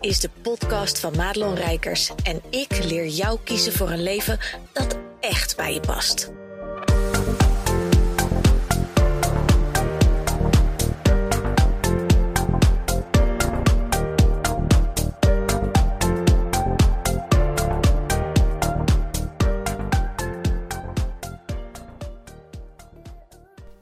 is 0.00 0.20
de 0.20 0.30
podcast 0.42 1.00
van 1.00 1.16
Madelon 1.16 1.54
Rijkers 1.54 2.10
en 2.22 2.42
ik 2.50 2.84
leer 2.84 3.06
jou 3.06 3.38
kiezen 3.44 3.72
voor 3.72 3.90
een 3.90 4.02
leven 4.02 4.38
dat 4.72 4.98
echt 5.20 5.56
bij 5.56 5.74
je 5.74 5.80
past. 5.80 6.32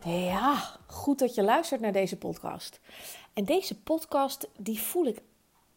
Ja, 0.05 0.79
goed 0.87 1.19
dat 1.19 1.35
je 1.35 1.43
luistert 1.43 1.81
naar 1.81 1.93
deze 1.93 2.17
podcast. 2.17 2.81
En 3.35 3.45
deze 3.45 3.81
podcast 3.81 4.49
die 4.57 4.81
voel 4.81 5.07
ik 5.07 5.21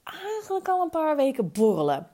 eigenlijk 0.03 0.67
al 0.67 0.81
een 0.81 0.89
paar 0.89 1.15
weken 1.15 1.51
borrelen. 1.51 2.11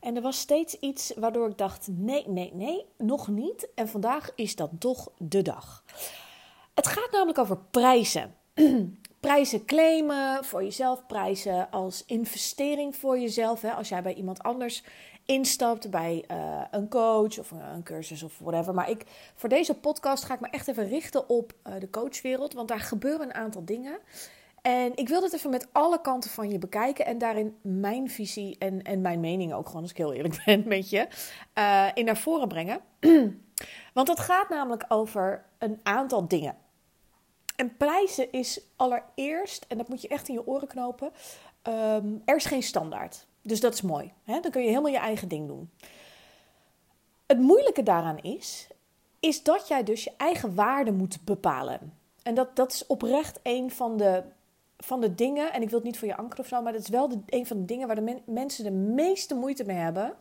En 0.00 0.16
er 0.16 0.22
was 0.22 0.38
steeds 0.38 0.78
iets 0.78 1.12
waardoor 1.16 1.48
ik 1.48 1.58
dacht: 1.58 1.88
nee, 1.90 2.28
nee, 2.28 2.50
nee, 2.54 2.84
nog 2.98 3.28
niet. 3.28 3.68
En 3.74 3.88
vandaag 3.88 4.32
is 4.34 4.56
dat 4.56 4.70
toch 4.78 5.08
de 5.18 5.42
dag. 5.42 5.84
Het 6.74 6.86
gaat 6.86 7.10
namelijk 7.10 7.38
over 7.38 7.58
prijzen. 7.70 8.34
prijzen 9.20 9.64
claimen 9.64 10.44
voor 10.44 10.62
jezelf, 10.62 11.06
prijzen 11.06 11.70
als 11.70 12.04
investering 12.06 12.96
voor 12.96 13.18
jezelf. 13.18 13.60
Hè. 13.60 13.70
Als 13.70 13.88
jij 13.88 14.02
bij 14.02 14.14
iemand 14.14 14.42
anders 14.42 14.82
instapt, 15.24 15.90
bij 15.90 16.24
uh, 16.30 16.60
een 16.70 16.88
coach 16.88 17.38
of 17.38 17.50
een, 17.50 17.82
cursus 17.82 18.22
of 18.22 18.38
whatever. 18.38 18.74
Maar 18.74 18.90
ik, 18.90 19.04
voor 19.34 19.48
deze 19.48 19.74
podcast 19.74 20.24
ga 20.24 20.34
ik 20.34 20.40
me 20.40 20.48
echt 20.50 20.68
even 20.68 20.88
richten 20.88 21.28
op 21.28 21.52
uh, 21.66 21.74
de 21.78 21.90
coachwereld, 21.90 22.52
want 22.52 22.68
daar 22.68 22.80
gebeuren 22.80 23.26
een 23.26 23.34
aantal 23.34 23.64
dingen. 23.64 23.98
En 24.66 24.92
ik 24.94 25.08
wil 25.08 25.22
het 25.22 25.32
even 25.32 25.50
met 25.50 25.68
alle 25.72 26.00
kanten 26.00 26.30
van 26.30 26.50
je 26.50 26.58
bekijken 26.58 27.06
en 27.06 27.18
daarin 27.18 27.56
mijn 27.62 28.10
visie 28.10 28.56
en, 28.58 28.82
en 28.82 29.00
mijn 29.00 29.20
mening 29.20 29.52
ook 29.52 29.66
gewoon, 29.66 29.82
als 29.82 29.90
ik 29.90 29.96
heel 29.96 30.12
eerlijk 30.12 30.42
ben 30.44 30.68
met 30.68 30.90
je, 30.90 31.08
uh, 31.58 31.88
in 31.94 32.04
naar 32.04 32.16
voren 32.16 32.48
brengen. 32.48 32.80
Want 33.94 34.08
het 34.08 34.20
gaat 34.20 34.48
namelijk 34.48 34.84
over 34.88 35.44
een 35.58 35.80
aantal 35.82 36.28
dingen. 36.28 36.56
En 37.56 37.76
prijzen 37.76 38.32
is 38.32 38.60
allereerst, 38.76 39.64
en 39.68 39.78
dat 39.78 39.88
moet 39.88 40.02
je 40.02 40.08
echt 40.08 40.28
in 40.28 40.34
je 40.34 40.46
oren 40.46 40.68
knopen, 40.68 41.12
um, 41.62 42.22
er 42.24 42.36
is 42.36 42.44
geen 42.44 42.62
standaard. 42.62 43.26
Dus 43.42 43.60
dat 43.60 43.74
is 43.74 43.82
mooi. 43.82 44.12
Hè? 44.24 44.40
Dan 44.40 44.50
kun 44.50 44.62
je 44.62 44.68
helemaal 44.68 44.92
je 44.92 44.98
eigen 44.98 45.28
ding 45.28 45.48
doen. 45.48 45.70
Het 47.26 47.38
moeilijke 47.38 47.82
daaraan 47.82 48.18
is, 48.18 48.68
is 49.20 49.42
dat 49.42 49.68
jij 49.68 49.82
dus 49.82 50.04
je 50.04 50.12
eigen 50.16 50.54
waarde 50.54 50.92
moet 50.92 51.24
bepalen. 51.24 51.98
En 52.22 52.34
dat, 52.34 52.56
dat 52.56 52.72
is 52.72 52.86
oprecht 52.86 53.40
een 53.42 53.70
van 53.70 53.96
de 53.96 54.22
van 54.76 55.00
de 55.00 55.14
dingen, 55.14 55.52
en 55.52 55.62
ik 55.62 55.68
wil 55.68 55.78
het 55.78 55.86
niet 55.86 55.98
voor 55.98 56.08
je 56.08 56.16
anker 56.16 56.38
of 56.38 56.46
zo, 56.46 56.62
maar 56.62 56.72
dat 56.72 56.82
is 56.82 56.88
wel 56.88 57.22
een 57.26 57.46
van 57.46 57.58
de 57.58 57.64
dingen 57.64 57.86
waar 57.86 58.04
de 58.04 58.22
mensen 58.26 58.64
de 58.64 58.70
meeste 58.70 59.34
moeite 59.34 59.64
mee 59.64 59.76
hebben, 59.76 60.14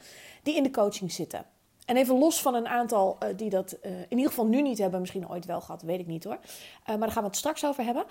die 0.43 0.55
in 0.55 0.63
de 0.63 0.71
coaching 0.71 1.11
zitten. 1.11 1.45
En 1.85 1.97
even 1.97 2.17
los 2.17 2.41
van 2.41 2.55
een 2.55 2.67
aantal 2.67 3.17
uh, 3.23 3.29
die 3.35 3.49
dat 3.49 3.77
uh, 3.83 3.91
in 3.91 4.17
ieder 4.17 4.27
geval 4.27 4.47
nu 4.47 4.61
niet 4.61 4.77
hebben, 4.77 4.99
misschien 4.99 5.29
ooit 5.29 5.45
wel 5.45 5.61
gehad, 5.61 5.81
weet 5.81 5.99
ik 5.99 6.07
niet 6.07 6.23
hoor. 6.23 6.39
Uh, 6.41 6.87
maar 6.87 6.97
daar 6.97 7.11
gaan 7.11 7.21
we 7.21 7.27
het 7.27 7.37
straks 7.37 7.65
over 7.65 7.83
hebben. 7.83 8.05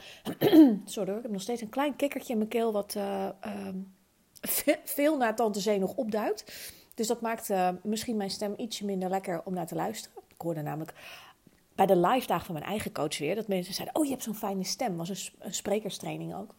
Sorry 0.84 1.08
hoor, 1.08 1.16
ik 1.16 1.22
heb 1.22 1.32
nog 1.32 1.40
steeds 1.40 1.60
een 1.60 1.68
klein 1.68 1.96
kikkertje 1.96 2.32
in 2.32 2.38
mijn 2.38 2.50
keel 2.50 2.72
wat 2.72 2.94
ehm, 2.94 3.78
veel 4.84 5.16
naar 5.16 5.36
Tante 5.36 5.60
Zee 5.60 5.78
nog 5.78 5.94
opduikt. 5.94 6.72
Dus 6.94 7.06
dat 7.06 7.20
maakt 7.20 7.50
misschien 7.82 8.16
mijn 8.16 8.30
stem 8.30 8.54
ietsje 8.56 8.84
minder 8.84 9.08
lekker 9.08 9.42
om 9.44 9.54
naar 9.54 9.66
te 9.66 9.74
luisteren. 9.74 10.22
Ik 10.28 10.40
hoorde 10.40 10.62
namelijk 10.62 10.94
bij 11.74 11.86
de 11.86 11.96
live 11.96 12.26
dagen 12.26 12.46
van 12.46 12.54
mijn 12.54 12.66
eigen 12.66 12.92
coach 12.92 13.18
weer. 13.18 13.34
Dat 13.34 13.48
mensen 13.48 13.74
zeiden, 13.74 13.96
oh 13.96 14.04
je 14.04 14.10
hebt 14.10 14.22
zo'n 14.22 14.34
fijne 14.34 14.64
stem. 14.64 14.96
was 14.96 15.08
een, 15.08 15.52
sprekerstraining 15.52 16.34
ook. 16.34 16.54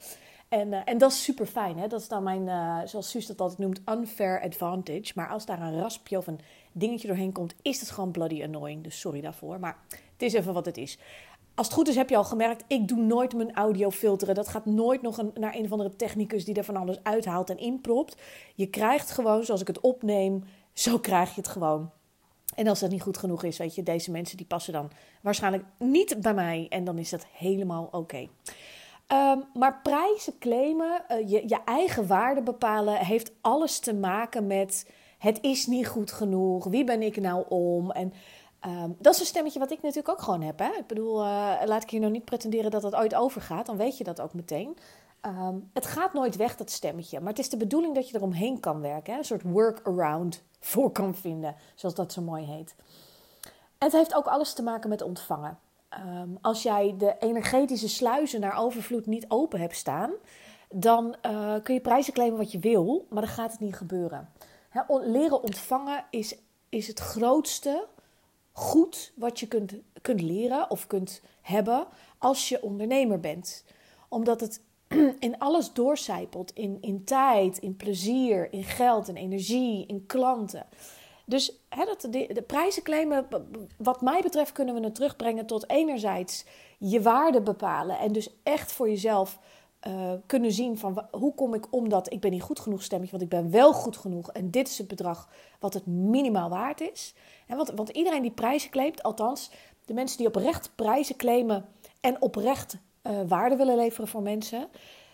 En, 0.49 0.67
uh, 0.67 0.81
en 0.85 0.97
dat 0.97 1.11
is 1.11 1.23
super 1.23 1.45
fijn. 1.45 1.89
Dat 1.89 2.01
is 2.01 2.07
dan 2.07 2.23
mijn, 2.23 2.47
uh, 2.47 2.79
zoals 2.85 3.09
Suus 3.09 3.25
dat 3.25 3.41
altijd 3.41 3.59
noemt, 3.59 3.81
unfair 3.89 4.41
advantage. 4.41 5.11
Maar 5.15 5.29
als 5.29 5.45
daar 5.45 5.61
een 5.61 5.79
raspje 5.79 6.17
of 6.17 6.27
een 6.27 6.39
dingetje 6.71 7.07
doorheen 7.07 7.31
komt, 7.31 7.55
is 7.61 7.79
het 7.79 7.91
gewoon 7.91 8.11
bloody 8.11 8.43
annoying. 8.43 8.83
Dus 8.83 8.99
sorry 8.99 9.21
daarvoor. 9.21 9.59
Maar 9.59 9.77
het 9.89 10.21
is 10.21 10.33
even 10.33 10.53
wat 10.53 10.65
het 10.65 10.77
is. 10.77 10.97
Als 11.55 11.67
het 11.67 11.75
goed 11.75 11.87
is, 11.87 11.95
heb 11.95 12.09
je 12.09 12.17
al 12.17 12.23
gemerkt, 12.23 12.63
ik 12.67 12.87
doe 12.87 12.97
nooit 12.97 13.35
mijn 13.35 13.53
audio 13.53 13.91
filteren. 13.91 14.35
Dat 14.35 14.47
gaat 14.47 14.65
nooit 14.65 15.01
nog 15.01 15.17
een, 15.17 15.31
naar 15.33 15.55
een 15.55 15.65
of 15.65 15.71
andere 15.71 15.95
technicus 15.95 16.45
die 16.45 16.55
er 16.55 16.63
van 16.63 16.75
alles 16.75 17.03
uithaalt 17.03 17.49
en 17.49 17.57
inpropt. 17.57 18.17
Je 18.55 18.67
krijgt 18.67 19.11
gewoon, 19.11 19.43
zoals 19.43 19.61
ik 19.61 19.67
het 19.67 19.79
opneem, 19.79 20.43
zo 20.73 20.99
krijg 20.99 21.29
je 21.29 21.41
het 21.41 21.49
gewoon. 21.49 21.91
En 22.55 22.67
als 22.67 22.79
dat 22.79 22.89
niet 22.89 23.01
goed 23.01 23.17
genoeg 23.17 23.43
is, 23.43 23.57
weet 23.57 23.75
je, 23.75 23.83
deze 23.83 24.11
mensen 24.11 24.37
die 24.37 24.45
passen 24.45 24.73
dan 24.73 24.91
waarschijnlijk 25.21 25.63
niet 25.79 26.21
bij 26.21 26.33
mij. 26.33 26.65
En 26.69 26.83
dan 26.83 26.97
is 26.97 27.09
dat 27.09 27.25
helemaal 27.31 27.87
oké. 27.91 28.27
Um, 29.07 29.43
maar 29.53 29.79
prijzen 29.83 30.37
claimen, 30.39 31.03
uh, 31.11 31.29
je, 31.29 31.43
je 31.47 31.59
eigen 31.65 32.07
waarde 32.07 32.41
bepalen, 32.41 32.95
heeft 32.95 33.31
alles 33.41 33.79
te 33.79 33.93
maken 33.93 34.47
met 34.47 34.89
het 35.17 35.37
is 35.41 35.67
niet 35.67 35.87
goed 35.87 36.11
genoeg. 36.11 36.65
Wie 36.65 36.83
ben 36.83 37.01
ik 37.01 37.21
nou 37.21 37.45
om? 37.49 37.91
En 37.91 38.13
um, 38.65 38.95
dat 38.99 39.13
is 39.13 39.19
een 39.19 39.25
stemmetje 39.25 39.59
wat 39.59 39.71
ik 39.71 39.81
natuurlijk 39.81 40.09
ook 40.09 40.21
gewoon 40.21 40.41
heb. 40.41 40.59
Hè? 40.59 40.69
Ik 40.77 40.87
bedoel, 40.87 41.21
uh, 41.21 41.53
laat 41.65 41.83
ik 41.83 41.89
hier 41.89 41.99
nog 41.99 42.11
niet 42.11 42.25
pretenderen 42.25 42.71
dat 42.71 42.83
het 42.83 42.95
ooit 42.95 43.15
overgaat. 43.15 43.65
Dan 43.65 43.77
weet 43.77 43.97
je 43.97 44.03
dat 44.03 44.21
ook 44.21 44.33
meteen. 44.33 44.77
Um, 45.25 45.69
het 45.73 45.85
gaat 45.85 46.13
nooit 46.13 46.35
weg, 46.35 46.55
dat 46.55 46.71
stemmetje. 46.71 47.19
Maar 47.19 47.29
het 47.29 47.39
is 47.39 47.49
de 47.49 47.57
bedoeling 47.57 47.95
dat 47.95 48.09
je 48.09 48.15
eromheen 48.15 48.59
kan 48.59 48.81
werken. 48.81 49.13
Hè? 49.13 49.19
Een 49.19 49.25
soort 49.25 49.43
workaround 49.43 50.43
voor 50.59 50.91
kan 50.91 51.15
vinden, 51.15 51.55
zoals 51.75 51.95
dat 51.95 52.13
zo 52.13 52.21
mooi 52.21 52.45
heet. 52.45 52.75
Het 53.77 53.91
heeft 53.91 54.15
ook 54.15 54.25
alles 54.25 54.53
te 54.53 54.63
maken 54.63 54.89
met 54.89 55.01
ontvangen. 55.01 55.59
Um, 56.05 56.37
als 56.41 56.63
jij 56.63 56.95
de 56.97 57.15
energetische 57.19 57.89
sluizen 57.89 58.39
naar 58.39 58.57
overvloed 58.57 59.05
niet 59.05 59.25
open 59.27 59.59
hebt 59.59 59.75
staan, 59.75 60.11
dan 60.69 61.15
uh, 61.25 61.55
kun 61.63 61.73
je 61.73 61.81
prijzen 61.81 62.13
claimen 62.13 62.37
wat 62.37 62.51
je 62.51 62.59
wil, 62.59 63.07
maar 63.09 63.21
dan 63.21 63.31
gaat 63.31 63.51
het 63.51 63.59
niet 63.59 63.75
gebeuren. 63.75 64.29
leren 64.87 65.43
ontvangen 65.43 66.05
is, 66.09 66.37
is 66.69 66.87
het 66.87 66.99
grootste 66.99 67.87
goed 68.51 69.13
wat 69.15 69.39
je 69.39 69.47
kunt, 69.47 69.73
kunt 70.01 70.21
leren 70.21 70.69
of 70.69 70.87
kunt 70.87 71.21
hebben 71.41 71.87
als 72.17 72.49
je 72.49 72.61
ondernemer 72.61 73.19
bent. 73.19 73.65
Omdat 74.09 74.41
het 74.41 74.61
in 75.19 75.37
alles 75.37 75.73
doorcijpelt. 75.73 76.51
In, 76.53 76.77
in 76.81 77.03
tijd, 77.03 77.57
in 77.57 77.75
plezier, 77.75 78.53
in 78.53 78.63
geld, 78.63 79.07
in 79.07 79.15
energie, 79.15 79.85
in 79.85 80.05
klanten. 80.05 80.65
Dus 81.25 81.53
dat 81.69 82.07
de, 82.09 82.43
prijzen 82.47 82.83
claimen, 82.83 83.27
wat 83.77 84.01
mij 84.01 84.21
betreft, 84.21 84.51
kunnen 84.51 84.75
we 84.75 84.83
het 84.83 84.95
terugbrengen 84.95 85.45
tot 85.45 85.69
enerzijds 85.69 86.45
je 86.77 87.01
waarde 87.01 87.41
bepalen. 87.41 87.99
En 87.99 88.11
dus 88.11 88.29
echt 88.43 88.71
voor 88.71 88.89
jezelf 88.89 89.39
uh, 89.87 90.11
kunnen 90.25 90.51
zien 90.51 90.77
van 90.77 91.07
hoe 91.11 91.35
kom 91.35 91.53
ik 91.53 91.73
om 91.73 91.89
dat 91.89 92.13
ik 92.13 92.19
ben 92.19 92.31
niet 92.31 92.41
goed 92.41 92.59
genoeg 92.59 92.83
stemmetje, 92.83 93.17
want 93.17 93.23
ik 93.23 93.39
ben 93.39 93.51
wel 93.51 93.73
goed 93.73 93.97
genoeg. 93.97 94.31
En 94.31 94.51
dit 94.51 94.67
is 94.67 94.77
het 94.77 94.87
bedrag 94.87 95.29
wat 95.59 95.73
het 95.73 95.85
minimaal 95.85 96.49
waard 96.49 96.81
is. 96.81 97.13
En 97.47 97.57
want, 97.57 97.69
want 97.69 97.89
iedereen 97.89 98.21
die 98.21 98.31
prijzen 98.31 98.69
claimt, 98.69 99.03
althans 99.03 99.51
de 99.85 99.93
mensen 99.93 100.17
die 100.17 100.27
oprecht 100.27 100.71
prijzen 100.75 101.15
claimen 101.15 101.65
en 101.99 102.21
oprecht 102.21 102.77
uh, 103.07 103.19
waarde 103.27 103.55
willen 103.55 103.75
leveren 103.75 104.07
voor 104.07 104.21
mensen, 104.21 104.67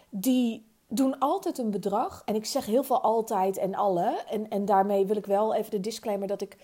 die 0.09 0.65
doen 0.87 1.19
altijd 1.19 1.57
een 1.57 1.71
bedrag. 1.71 2.21
En 2.25 2.35
ik 2.35 2.45
zeg 2.45 2.65
heel 2.65 2.83
veel 2.83 3.01
altijd 3.01 3.57
en 3.57 3.75
alle. 3.75 4.23
En, 4.29 4.49
en 4.49 4.65
daarmee 4.65 5.05
wil 5.05 5.15
ik 5.15 5.25
wel 5.25 5.55
even 5.55 5.71
de 5.71 5.79
disclaimer 5.79 6.27
dat 6.27 6.41
ik, 6.41 6.57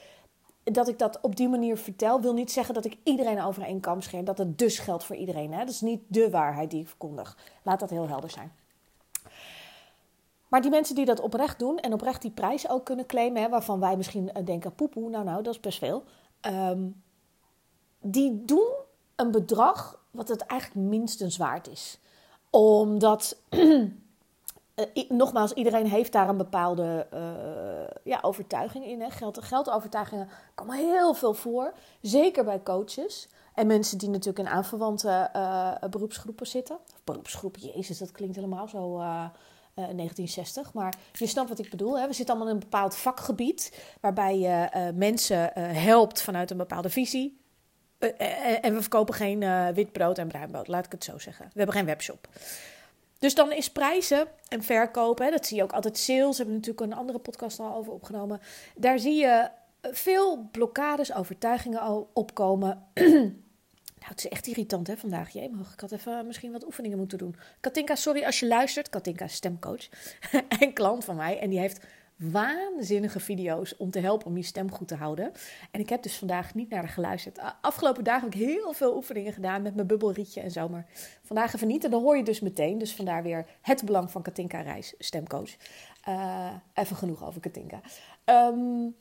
dat 0.63 0.87
ik 0.87 0.99
dat 0.99 1.19
op 1.21 1.35
die 1.35 1.49
manier 1.49 1.77
vertel. 1.77 2.21
Wil 2.21 2.33
niet 2.33 2.51
zeggen 2.51 2.73
dat 2.73 2.85
ik 2.85 2.97
iedereen 3.03 3.41
over 3.41 3.63
één 3.63 3.79
kam 3.79 4.01
scheer. 4.01 4.23
Dat 4.23 4.37
het 4.37 4.57
dus 4.57 4.79
geldt 4.79 5.03
voor 5.03 5.15
iedereen. 5.15 5.53
Hè? 5.53 5.59
Dat 5.59 5.69
is 5.69 5.81
niet 5.81 6.01
de 6.07 6.29
waarheid 6.29 6.71
die 6.71 6.81
ik 6.81 6.87
verkondig. 6.87 7.37
Laat 7.63 7.79
dat 7.79 7.89
heel 7.89 8.07
helder 8.07 8.29
zijn. 8.29 8.51
Maar 10.47 10.61
die 10.61 10.71
mensen 10.71 10.95
die 10.95 11.05
dat 11.05 11.19
oprecht 11.19 11.59
doen 11.59 11.77
en 11.77 11.93
oprecht 11.93 12.21
die 12.21 12.31
prijs 12.31 12.69
ook 12.69 12.85
kunnen 12.85 13.05
claimen, 13.05 13.41
hè, 13.41 13.49
waarvan 13.49 13.79
wij 13.79 13.97
misschien 13.97 14.31
eh, 14.31 14.45
denken: 14.45 14.75
poepoe, 14.75 15.09
nou, 15.09 15.23
nou, 15.23 15.43
dat 15.43 15.53
is 15.53 15.59
best 15.59 15.77
veel. 15.77 16.03
Um, 16.41 17.03
die 18.01 18.45
doen 18.45 18.67
een 19.15 19.31
bedrag 19.31 20.05
wat 20.17 20.27
het 20.27 20.41
eigenlijk 20.41 20.87
minstens 20.89 21.37
waard 21.37 21.67
is. 21.67 21.99
Omdat, 22.49 23.37
uh, 23.49 25.09
nogmaals, 25.09 25.53
iedereen 25.53 25.85
heeft 25.85 26.11
daar 26.11 26.29
een 26.29 26.37
bepaalde 26.37 27.07
uh, 27.13 27.19
ja, 28.03 28.19
overtuiging 28.21 28.85
in. 28.85 29.01
Hè. 29.01 29.09
Geld, 29.09 29.43
geldovertuigingen 29.43 30.29
komen 30.55 30.75
heel 30.75 31.13
veel 31.13 31.33
voor. 31.33 31.73
Zeker 32.01 32.43
bij 32.43 32.63
coaches. 32.63 33.27
En 33.53 33.67
mensen 33.67 33.97
die 33.97 34.09
natuurlijk 34.09 34.47
in 34.47 34.53
aanverwante 34.53 35.29
uh, 35.35 35.89
beroepsgroepen 35.89 36.47
zitten. 36.47 36.75
Of 36.93 37.03
beroepsgroepen, 37.03 37.61
jezus, 37.61 37.97
dat 37.97 38.11
klinkt 38.11 38.35
helemaal 38.35 38.67
zo... 38.67 39.01
1960. 39.77 40.73
Maar 40.73 40.95
je 41.13 41.27
snapt 41.27 41.49
wat 41.49 41.59
ik 41.59 41.69
bedoel. 41.69 41.99
Hè? 41.99 42.07
We 42.07 42.13
zitten 42.13 42.35
allemaal 42.35 42.53
in 42.53 42.59
een 42.59 42.69
bepaald 42.69 42.95
vakgebied. 42.95 43.83
Waarbij 44.01 44.39
je 44.39 44.91
mensen 44.95 45.51
helpt 45.59 46.21
vanuit 46.21 46.51
een 46.51 46.57
bepaalde 46.57 46.89
visie. 46.89 47.39
Uh, 47.99 48.65
en 48.65 48.73
we 48.73 48.81
verkopen 48.81 49.13
geen 49.13 49.73
wit 49.73 49.91
brood 49.91 50.17
en 50.17 50.27
bruin 50.27 50.51
brood, 50.51 50.67
laat 50.67 50.85
ik 50.85 50.91
het 50.91 51.03
zo 51.03 51.17
zeggen. 51.17 51.45
We 51.45 51.57
hebben 51.57 51.75
geen 51.75 51.85
webshop. 51.85 52.27
Dus 53.19 53.35
dan 53.35 53.51
is 53.51 53.71
prijzen 53.71 54.27
en 54.47 54.63
verkopen, 54.63 55.31
dat 55.31 55.45
zie 55.45 55.57
je 55.57 55.63
ook 55.63 55.71
altijd 55.71 55.97
sales, 55.97 56.29
we 56.29 56.43
hebben 56.43 56.55
natuurlijk 56.55 56.91
een 56.91 56.97
andere 56.97 57.19
podcast 57.19 57.59
al 57.59 57.75
over 57.75 57.93
opgenomen. 57.93 58.41
Daar 58.75 58.99
zie 58.99 59.15
je 59.15 59.49
veel 59.81 60.47
blokkades, 60.51 61.13
overtuigingen 61.13 62.07
opkomen. 62.13 62.83
Nou, 63.99 64.19
het 64.19 64.25
is 64.25 64.37
echt 64.37 64.47
irritant 64.47 64.87
hè, 64.87 64.97
vandaag. 64.97 65.29
Jemig, 65.29 65.73
ik 65.73 65.79
had 65.79 65.91
even 65.91 66.27
misschien 66.27 66.51
wat 66.51 66.65
oefeningen 66.65 66.97
moeten 66.97 67.17
doen. 67.17 67.35
Katinka, 67.59 67.95
sorry 67.95 68.23
als 68.23 68.39
je 68.39 68.47
luistert. 68.47 68.89
Katinka 68.89 69.25
is 69.25 69.33
stemcoach 69.33 69.87
en 70.59 70.73
klant 70.73 71.05
van 71.05 71.15
mij. 71.15 71.39
En 71.39 71.49
die 71.49 71.59
heeft 71.59 71.85
waanzinnige 72.17 73.19
video's 73.19 73.75
om 73.77 73.91
te 73.91 73.99
helpen 73.99 74.27
om 74.27 74.37
je 74.37 74.43
stem 74.43 74.71
goed 74.71 74.87
te 74.87 74.95
houden. 74.95 75.31
En 75.71 75.79
ik 75.79 75.89
heb 75.89 76.03
dus 76.03 76.17
vandaag 76.17 76.53
niet 76.53 76.69
naar 76.69 76.79
haar 76.79 76.89
geluisterd. 76.89 77.39
Afgelopen 77.61 78.03
dagen 78.03 78.23
heb 78.23 78.33
ik 78.33 78.47
heel 78.47 78.73
veel 78.73 78.95
oefeningen 78.95 79.33
gedaan 79.33 79.61
met 79.61 79.75
mijn 79.75 79.87
bubbelrietje 79.87 80.41
en 80.41 80.51
zo. 80.51 80.69
Maar 80.69 80.85
vandaag 81.23 81.53
even 81.53 81.67
niet 81.67 81.83
en 81.83 81.91
dan 81.91 82.01
hoor 82.01 82.17
je 82.17 82.23
dus 82.23 82.39
meteen. 82.39 82.77
Dus 82.77 82.95
vandaar 82.95 83.23
weer 83.23 83.45
het 83.61 83.85
belang 83.85 84.11
van 84.11 84.21
Katinka 84.21 84.61
Reis, 84.61 84.93
stemcoach. 84.97 85.55
Uh, 86.09 86.53
even 86.73 86.95
genoeg 86.95 87.25
over 87.25 87.41
Katinka. 87.41 87.81
Um, 88.25 88.95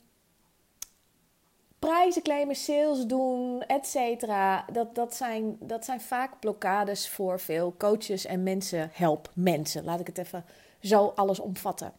prijzen 1.79 2.21
claimen, 2.21 2.55
sales 2.55 3.05
doen, 3.05 3.63
et 3.63 3.87
cetera. 3.87 4.65
Dat, 4.71 4.95
dat, 4.95 5.15
zijn, 5.15 5.57
dat 5.59 5.85
zijn 5.85 6.01
vaak 6.01 6.39
blokkades 6.39 7.09
voor 7.09 7.39
veel 7.39 7.75
coaches 7.77 8.25
en 8.25 8.43
mensen. 8.43 8.89
Help 8.93 9.31
mensen, 9.33 9.83
laat 9.83 9.99
ik 9.99 10.07
het 10.07 10.17
even 10.17 10.45
zo 10.81 11.11
alles 11.15 11.39
omvatten. 11.39 11.93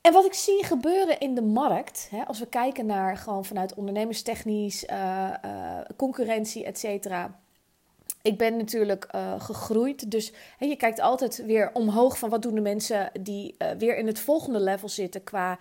En 0.00 0.12
wat 0.12 0.24
ik 0.24 0.34
zie 0.34 0.64
gebeuren 0.64 1.20
in 1.20 1.34
de 1.34 1.42
markt, 1.42 2.08
hè, 2.10 2.26
als 2.26 2.38
we 2.38 2.46
kijken 2.46 2.86
naar 2.86 3.16
gewoon 3.16 3.44
vanuit 3.44 3.74
ondernemerstechnisch, 3.74 4.84
uh, 4.84 5.34
uh, 5.44 5.78
concurrentie, 5.96 6.64
et 6.64 6.78
cetera. 6.78 7.38
Ik 8.22 8.38
ben 8.38 8.56
natuurlijk 8.56 9.08
uh, 9.14 9.40
gegroeid, 9.40 10.10
dus 10.10 10.32
hè, 10.58 10.66
je 10.66 10.76
kijkt 10.76 11.00
altijd 11.00 11.44
weer 11.44 11.70
omhoog 11.72 12.18
van 12.18 12.30
wat 12.30 12.42
doen 12.42 12.54
de 12.54 12.60
mensen 12.60 13.10
die 13.20 13.56
weer 13.78 13.96
in 13.96 14.06
het 14.06 14.18
volgende 14.18 14.60
level 14.60 14.88
zitten 14.88 15.24
qua 15.24 15.58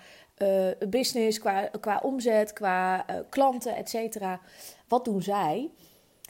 business, 0.90 1.40
qua, 1.40 1.70
qua 1.80 2.00
omzet, 2.04 2.54
qua 2.54 3.06
klanten, 3.30 3.76
et 3.76 3.90
cetera. 3.90 4.40
Wat 4.88 5.06
doen 5.06 5.22
zij? 5.22 5.70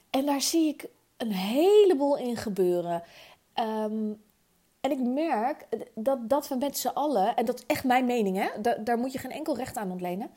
En 0.10 0.26
daar 0.26 0.42
zie 0.42 0.68
ik 0.68 0.86
een 1.18 1.32
heleboel 1.32 2.18
in 2.18 2.38
gebeuren. 2.38 3.04
Um, 3.60 4.22
en 4.82 4.92
ik 4.92 5.00
merk 5.00 5.68
dat, 5.96 6.30
dat 6.30 6.48
we 6.48 6.56
met 6.56 6.78
z'n 6.78 6.88
allen, 6.88 7.36
en 7.36 7.46
dat 7.46 7.58
is 7.58 7.66
echt 7.68 7.84
mijn 7.84 8.06
mening, 8.06 8.38
hè, 8.38 8.74
daar, 8.84 8.98
moet 8.98 9.12
je 9.12 9.20
geen 9.20 9.32
enkel 9.32 9.58
recht 9.58 9.78
aan 9.78 9.92
ontlenen. 9.92 10.32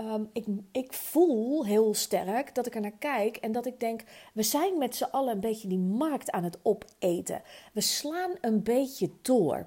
Um, 0.00 0.30
ik, 0.32 0.44
ik 0.72 0.92
voel 0.92 1.64
heel 1.64 1.94
sterk 1.94 2.54
dat 2.54 2.66
ik 2.66 2.74
er 2.74 2.80
naar 2.80 2.98
kijk 2.98 3.36
en 3.36 3.52
dat 3.52 3.66
ik 3.66 3.80
denk: 3.80 4.02
we 4.34 4.42
zijn 4.42 4.78
met 4.78 4.96
z'n 4.96 5.08
allen 5.10 5.32
een 5.32 5.40
beetje 5.40 5.68
die 5.68 5.78
markt 5.78 6.30
aan 6.30 6.44
het 6.44 6.58
opeten. 6.62 7.42
We 7.72 7.80
slaan 7.80 8.30
een 8.40 8.62
beetje 8.62 9.10
door. 9.22 9.66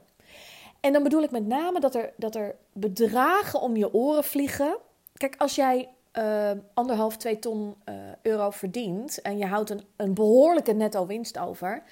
En 0.79 0.93
dan 0.93 1.03
bedoel 1.03 1.23
ik 1.23 1.31
met 1.31 1.47
name 1.47 1.79
dat 1.79 1.95
er, 1.95 2.13
dat 2.17 2.35
er 2.35 2.55
bedragen 2.73 3.61
om 3.61 3.75
je 3.75 3.93
oren 3.93 4.23
vliegen. 4.23 4.77
Kijk, 5.13 5.35
als 5.37 5.55
jij 5.55 5.89
uh, 6.13 6.51
anderhalf, 6.73 7.17
twee 7.17 7.39
ton 7.39 7.75
uh, 7.89 7.95
euro 8.21 8.49
verdient 8.49 9.21
en 9.21 9.37
je 9.37 9.45
houdt 9.45 9.69
een, 9.69 9.81
een 9.95 10.13
behoorlijke 10.13 10.73
netto 10.73 11.05
winst 11.05 11.37
over, 11.37 11.83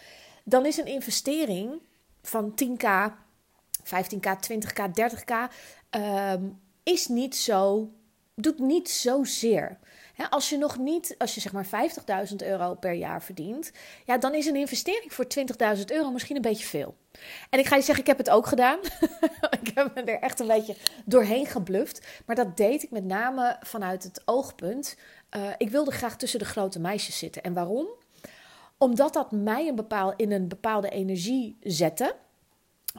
dan 0.44 0.66
is 0.66 0.78
een 0.78 0.86
investering 0.86 1.82
van 2.24 2.54
10k, 2.64 2.88
15k, 3.84 4.30
20k, 4.52 4.82
30k 5.00 5.34
um, 5.90 6.60
is 6.84 7.08
niet 7.08 7.36
zo, 7.36 7.92
doet 8.36 8.60
niet 8.60 8.90
zozeer. 8.90 9.78
Als 10.30 10.50
je 10.50 10.58
nog 10.58 10.78
niet, 10.78 11.16
als 11.18 11.36
je 11.36 11.42
zeg 11.42 11.52
maar 11.52 11.66
50.000 12.30 12.36
euro 12.36 12.74
per 12.74 12.94
jaar 12.94 13.24
verdient, 13.24 13.72
ja, 14.06 14.18
dan 14.18 14.34
is 14.34 14.46
een 14.46 14.56
investering 14.56 15.14
voor 15.14 15.26
20.000 15.78 15.84
euro 15.86 16.12
misschien 16.12 16.36
een 16.36 16.42
beetje 16.42 16.66
veel. 16.66 16.96
En 17.50 17.60
ik 17.60 17.66
ga 17.66 17.76
je 17.76 17.82
zeggen, 17.82 18.04
ik 18.04 18.10
heb 18.10 18.18
het 18.18 18.30
ook 18.30 18.48
gedaan. 18.48 18.80
ik 19.62 19.72
heb 19.74 19.96
me 19.96 20.02
er 20.02 20.20
echt 20.20 20.40
een 20.40 20.48
beetje 20.48 20.76
doorheen 21.06 21.46
gebluft. 21.46 22.08
Maar 22.26 22.36
dat 22.36 22.58
deed 22.58 22.84
ik 22.84 22.92
met 22.92 23.04
name 23.04 23.58
vanuit 23.60 24.04
het 24.04 24.22
oogpunt. 24.26 24.98
Uh, 25.36 25.50
ik 25.58 25.70
wilde 25.70 25.92
graag 25.92 26.18
tussen 26.18 26.40
de 26.40 26.46
grote 26.46 26.80
meisjes 26.80 27.18
zitten. 27.18 27.44
En 27.44 27.54
waarom? 27.54 27.88
Omdat 28.84 29.14
dat 29.14 29.32
mij 29.32 29.68
een 29.68 29.76
bepaal, 29.76 30.14
in 30.16 30.32
een 30.32 30.48
bepaalde 30.48 30.90
energie 30.90 31.58
zette. 31.62 32.16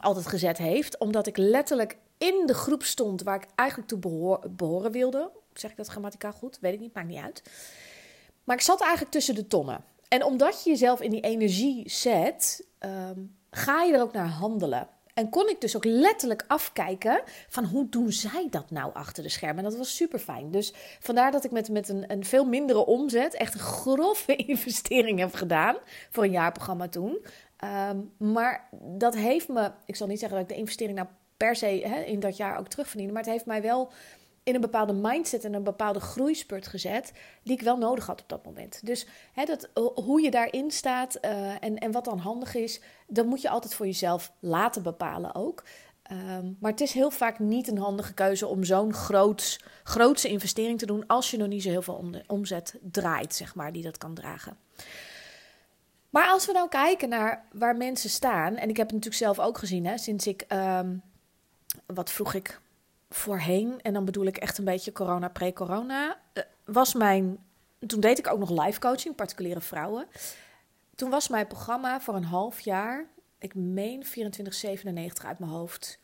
Altijd 0.00 0.26
gezet 0.26 0.58
heeft. 0.58 0.98
Omdat 0.98 1.26
ik 1.26 1.36
letterlijk 1.36 1.98
in 2.18 2.42
de 2.46 2.54
groep 2.54 2.82
stond 2.82 3.22
waar 3.22 3.36
ik 3.36 3.46
eigenlijk 3.54 3.88
toe 3.88 3.98
behoren 4.50 4.92
wilde. 4.92 5.30
Zeg 5.52 5.70
ik 5.70 5.76
dat 5.76 5.86
grammaticaal 5.86 6.32
goed? 6.32 6.58
Weet 6.60 6.74
ik 6.74 6.80
niet, 6.80 6.94
maakt 6.94 7.08
niet 7.08 7.22
uit. 7.22 7.42
Maar 8.44 8.56
ik 8.56 8.62
zat 8.62 8.80
eigenlijk 8.80 9.12
tussen 9.12 9.34
de 9.34 9.46
tonnen. 9.46 9.84
En 10.08 10.24
omdat 10.24 10.64
je 10.64 10.70
jezelf 10.70 11.00
in 11.00 11.10
die 11.10 11.20
energie 11.20 11.90
zet, 11.90 12.66
um, 12.80 13.36
ga 13.50 13.82
je 13.82 13.92
er 13.92 14.02
ook 14.02 14.12
naar 14.12 14.28
handelen. 14.28 14.88
En 15.14 15.28
kon 15.28 15.48
ik 15.48 15.60
dus 15.60 15.76
ook 15.76 15.84
letterlijk 15.84 16.44
afkijken 16.46 17.22
van 17.48 17.64
hoe 17.64 17.88
doen 17.88 18.12
zij 18.12 18.46
dat 18.50 18.70
nou 18.70 18.94
achter 18.94 19.22
de 19.22 19.28
schermen. 19.28 19.64
En 19.64 19.70
dat 19.70 19.78
was 19.78 19.96
super 19.96 20.18
fijn. 20.18 20.50
Dus 20.50 20.74
vandaar 21.00 21.30
dat 21.30 21.44
ik 21.44 21.50
met, 21.50 21.68
met 21.68 21.88
een, 21.88 22.04
een 22.12 22.24
veel 22.24 22.44
mindere 22.44 22.86
omzet 22.86 23.34
echt 23.34 23.54
een 23.54 23.60
grove 23.60 24.36
investering 24.46 25.18
heb 25.18 25.34
gedaan 25.34 25.76
voor 26.10 26.24
een 26.24 26.30
jaarprogramma 26.30 26.88
toen. 26.88 27.18
Um, 27.90 28.12
maar 28.32 28.68
dat 28.80 29.14
heeft 29.14 29.48
me, 29.48 29.70
ik 29.86 29.96
zal 29.96 30.06
niet 30.06 30.18
zeggen 30.18 30.38
dat 30.38 30.48
ik 30.48 30.54
de 30.54 30.60
investering 30.60 30.96
nou 30.96 31.08
per 31.36 31.56
se 31.56 31.66
hè, 31.66 32.00
in 32.00 32.20
dat 32.20 32.36
jaar 32.36 32.58
ook 32.58 32.68
terugverdiende, 32.68 33.12
maar 33.12 33.22
het 33.22 33.32
heeft 33.32 33.46
mij 33.46 33.62
wel 33.62 33.92
in 34.44 34.54
een 34.54 34.60
bepaalde 34.60 34.92
mindset 34.92 35.44
en 35.44 35.54
een 35.54 35.62
bepaalde 35.62 36.00
groeispurt 36.00 36.66
gezet, 36.66 37.12
die 37.42 37.56
ik 37.56 37.62
wel 37.62 37.76
nodig 37.76 38.06
had 38.06 38.20
op 38.20 38.28
dat 38.28 38.44
moment. 38.44 38.86
Dus 38.86 39.06
hè, 39.32 39.44
dat, 39.44 39.70
hoe 39.94 40.20
je 40.20 40.30
daarin 40.30 40.70
staat 40.70 41.18
uh, 41.22 41.64
en, 41.64 41.78
en 41.78 41.92
wat 41.92 42.04
dan 42.04 42.18
handig 42.18 42.54
is, 42.54 42.80
dat 43.06 43.26
moet 43.26 43.42
je 43.42 43.48
altijd 43.48 43.74
voor 43.74 43.86
jezelf 43.86 44.32
laten 44.38 44.82
bepalen 44.82 45.34
ook. 45.34 45.64
Um, 46.12 46.56
maar 46.60 46.70
het 46.70 46.80
is 46.80 46.92
heel 46.92 47.10
vaak 47.10 47.38
niet 47.38 47.68
een 47.68 47.78
handige 47.78 48.14
keuze 48.14 48.46
om 48.46 48.64
zo'n 48.64 48.92
groots, 48.92 49.60
grootse 49.82 50.28
investering 50.28 50.78
te 50.78 50.86
doen 50.86 51.06
als 51.06 51.30
je 51.30 51.36
nog 51.36 51.48
niet 51.48 51.62
zo 51.62 51.68
heel 51.68 51.82
veel 51.82 52.22
omzet 52.26 52.78
draait, 52.82 53.34
zeg 53.34 53.54
maar, 53.54 53.72
die 53.72 53.82
dat 53.82 53.98
kan 53.98 54.14
dragen. 54.14 54.56
Maar 56.10 56.28
als 56.28 56.46
we 56.46 56.52
nou 56.52 56.68
kijken 56.68 57.08
naar 57.08 57.44
waar 57.52 57.76
mensen 57.76 58.10
staan, 58.10 58.56
en 58.56 58.68
ik 58.68 58.76
heb 58.76 58.86
het 58.86 58.94
natuurlijk 58.94 59.22
zelf 59.22 59.38
ook 59.38 59.58
gezien, 59.58 59.86
hè, 59.86 59.98
sinds 59.98 60.26
ik, 60.26 60.44
um, 60.48 61.02
wat 61.86 62.10
vroeg 62.10 62.34
ik, 62.34 62.60
voorheen, 63.14 63.80
en 63.82 63.92
dan 63.92 64.04
bedoel 64.04 64.26
ik 64.26 64.36
echt 64.36 64.58
een 64.58 64.64
beetje 64.64 64.92
corona, 64.92 65.28
pre-corona, 65.28 66.18
uh, 66.34 66.42
was 66.64 66.94
mijn. 66.94 67.38
Toen 67.86 68.00
deed 68.00 68.18
ik 68.18 68.32
ook 68.32 68.38
nog 68.38 68.64
live 68.64 68.80
coaching, 68.80 69.14
particuliere 69.14 69.60
vrouwen. 69.60 70.06
Toen 70.94 71.10
was 71.10 71.28
mijn 71.28 71.46
programma 71.46 72.00
voor 72.00 72.14
een 72.14 72.24
half 72.24 72.60
jaar, 72.60 73.06
ik 73.38 73.54
meen 73.54 74.04
24,97 74.04 75.26
uit 75.26 75.38
mijn 75.38 75.50
hoofd. 75.50 75.98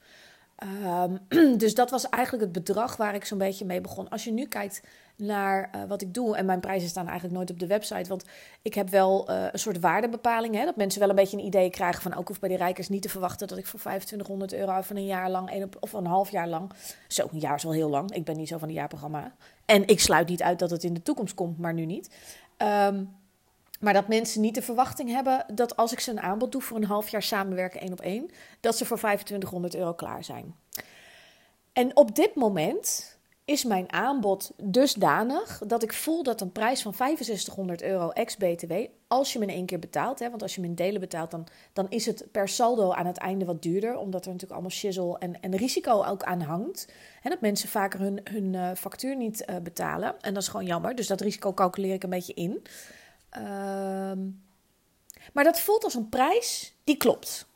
Um, 0.62 1.18
dus 1.58 1.74
dat 1.74 1.90
was 1.90 2.08
eigenlijk 2.08 2.44
het 2.44 2.52
bedrag 2.52 2.96
waar 2.96 3.14
ik 3.14 3.24
zo'n 3.24 3.38
beetje 3.38 3.64
mee 3.64 3.80
begon. 3.80 4.08
Als 4.08 4.24
je 4.24 4.32
nu 4.32 4.46
kijkt 4.46 4.82
naar 5.16 5.70
uh, 5.74 5.82
wat 5.88 6.02
ik 6.02 6.14
doe, 6.14 6.36
en 6.36 6.46
mijn 6.46 6.60
prijzen 6.60 6.88
staan 6.88 7.06
eigenlijk 7.06 7.36
nooit 7.36 7.50
op 7.50 7.58
de 7.58 7.67
website, 7.67 8.08
want 8.08 8.24
ik 8.62 8.74
heb 8.74 8.88
wel 8.88 9.31
uh, 9.31 9.44
een 9.52 9.58
soort 9.58 9.81
waardebepaling, 9.81 10.55
hè, 10.55 10.64
dat 10.64 10.76
mensen 10.76 11.00
wel 11.00 11.08
een 11.08 11.14
beetje 11.14 11.36
een 11.36 11.44
idee 11.44 11.70
krijgen 11.70 12.02
van 12.02 12.14
ook 12.14 12.29
hoef 12.29 12.38
bij 12.38 12.48
die 12.48 12.58
rijkers 12.58 12.88
niet 12.88 13.02
te 13.02 13.08
verwachten 13.08 13.48
dat 13.48 13.58
ik 13.58 13.67
voor 13.67 13.81
2500 13.81 14.52
euro 14.52 14.81
van 14.81 14.96
een 14.96 15.06
jaar 15.06 15.31
lang, 15.31 15.52
een 15.52 15.69
of 15.81 15.93
een 15.93 16.06
half 16.06 16.31
jaar 16.31 16.48
lang, 16.48 16.72
zo 17.08 17.29
een 17.32 17.38
jaar 17.38 17.55
is 17.55 17.62
wel 17.62 17.72
heel 17.72 17.90
lang, 17.90 18.12
ik 18.12 18.24
ben 18.24 18.36
niet 18.36 18.48
zo 18.48 18.58
van 18.58 18.69
een 18.69 18.74
jaarprogramma, 18.74 19.34
en 19.64 19.86
ik 19.86 20.00
sluit 20.00 20.29
niet 20.29 20.43
uit 20.43 20.58
dat 20.58 20.70
het 20.70 20.84
in 20.84 20.94
de 20.94 21.02
toekomst 21.02 21.34
komt, 21.34 21.58
maar 21.58 21.74
nu 21.74 21.84
niet. 21.84 22.10
Um, 22.58 23.19
maar 23.81 23.93
dat 23.93 24.08
mensen 24.08 24.41
niet 24.41 24.55
de 24.55 24.63
verwachting 24.63 25.10
hebben 25.10 25.44
dat 25.55 25.77
als 25.77 25.93
ik 25.93 26.01
ze 26.01 26.10
een 26.10 26.20
aanbod 26.20 26.53
doe 26.53 26.63
voor 26.63 26.77
een 26.77 26.84
half 26.84 27.08
jaar 27.08 27.22
samenwerken 27.22 27.81
één 27.81 27.93
op 27.93 28.01
één, 28.01 28.31
dat 28.60 28.77
ze 28.77 28.84
voor 28.84 28.96
2500 28.96 29.75
euro 29.75 29.94
klaar 29.94 30.25
zijn. 30.25 30.55
En 31.72 31.96
op 31.96 32.15
dit 32.15 32.34
moment 32.34 33.19
is 33.44 33.65
mijn 33.65 33.93
aanbod 33.93 34.53
dusdanig 34.63 35.63
dat 35.67 35.82
ik 35.82 35.93
voel 35.93 36.22
dat 36.22 36.41
een 36.41 36.53
prijs 36.53 36.82
van 36.82 36.94
6500 36.94 37.82
euro 37.82 38.10
ex-BTW, 38.10 38.72
als 39.06 39.32
je 39.32 39.39
me 39.39 39.44
in 39.44 39.51
één 39.51 39.67
keer 39.67 39.79
betaalt, 39.79 40.19
hè, 40.19 40.31
want 40.31 40.43
als 40.43 40.55
je 40.55 40.60
me 40.60 40.67
in 40.67 40.75
delen 40.75 41.01
betaalt, 41.01 41.31
dan, 41.31 41.46
dan 41.72 41.87
is 41.89 42.06
het 42.06 42.27
per 42.32 42.49
saldo 42.49 42.93
aan 42.93 43.06
het 43.06 43.19
einde 43.19 43.44
wat 43.44 43.63
duurder, 43.63 43.96
omdat 43.96 44.20
er 44.20 44.27
natuurlijk 44.27 44.53
allemaal 44.53 44.70
shizzle 44.70 45.19
en, 45.19 45.41
en 45.41 45.56
risico 45.56 46.05
ook 46.05 46.22
aan 46.22 46.41
hangt. 46.41 46.93
Hè, 47.20 47.31
dat 47.31 47.41
mensen 47.41 47.69
vaker 47.69 48.01
hun, 48.01 48.20
hun 48.25 48.53
uh, 48.53 48.70
factuur 48.75 49.17
niet 49.17 49.44
uh, 49.46 49.56
betalen. 49.56 50.20
En 50.20 50.34
dat 50.34 50.43
is 50.43 50.49
gewoon 50.49 50.67
jammer, 50.67 50.94
dus 50.94 51.06
dat 51.06 51.20
risico 51.20 51.55
calculeer 51.55 51.94
ik 51.94 52.03
een 52.03 52.10
beetje 52.10 52.34
in. 52.34 52.63
Um, 53.37 54.43
maar 55.32 55.44
dat 55.44 55.60
voelt 55.60 55.84
als 55.84 55.94
een 55.94 56.08
prijs 56.08 56.75
die 56.84 56.96
klopt. 56.96 57.49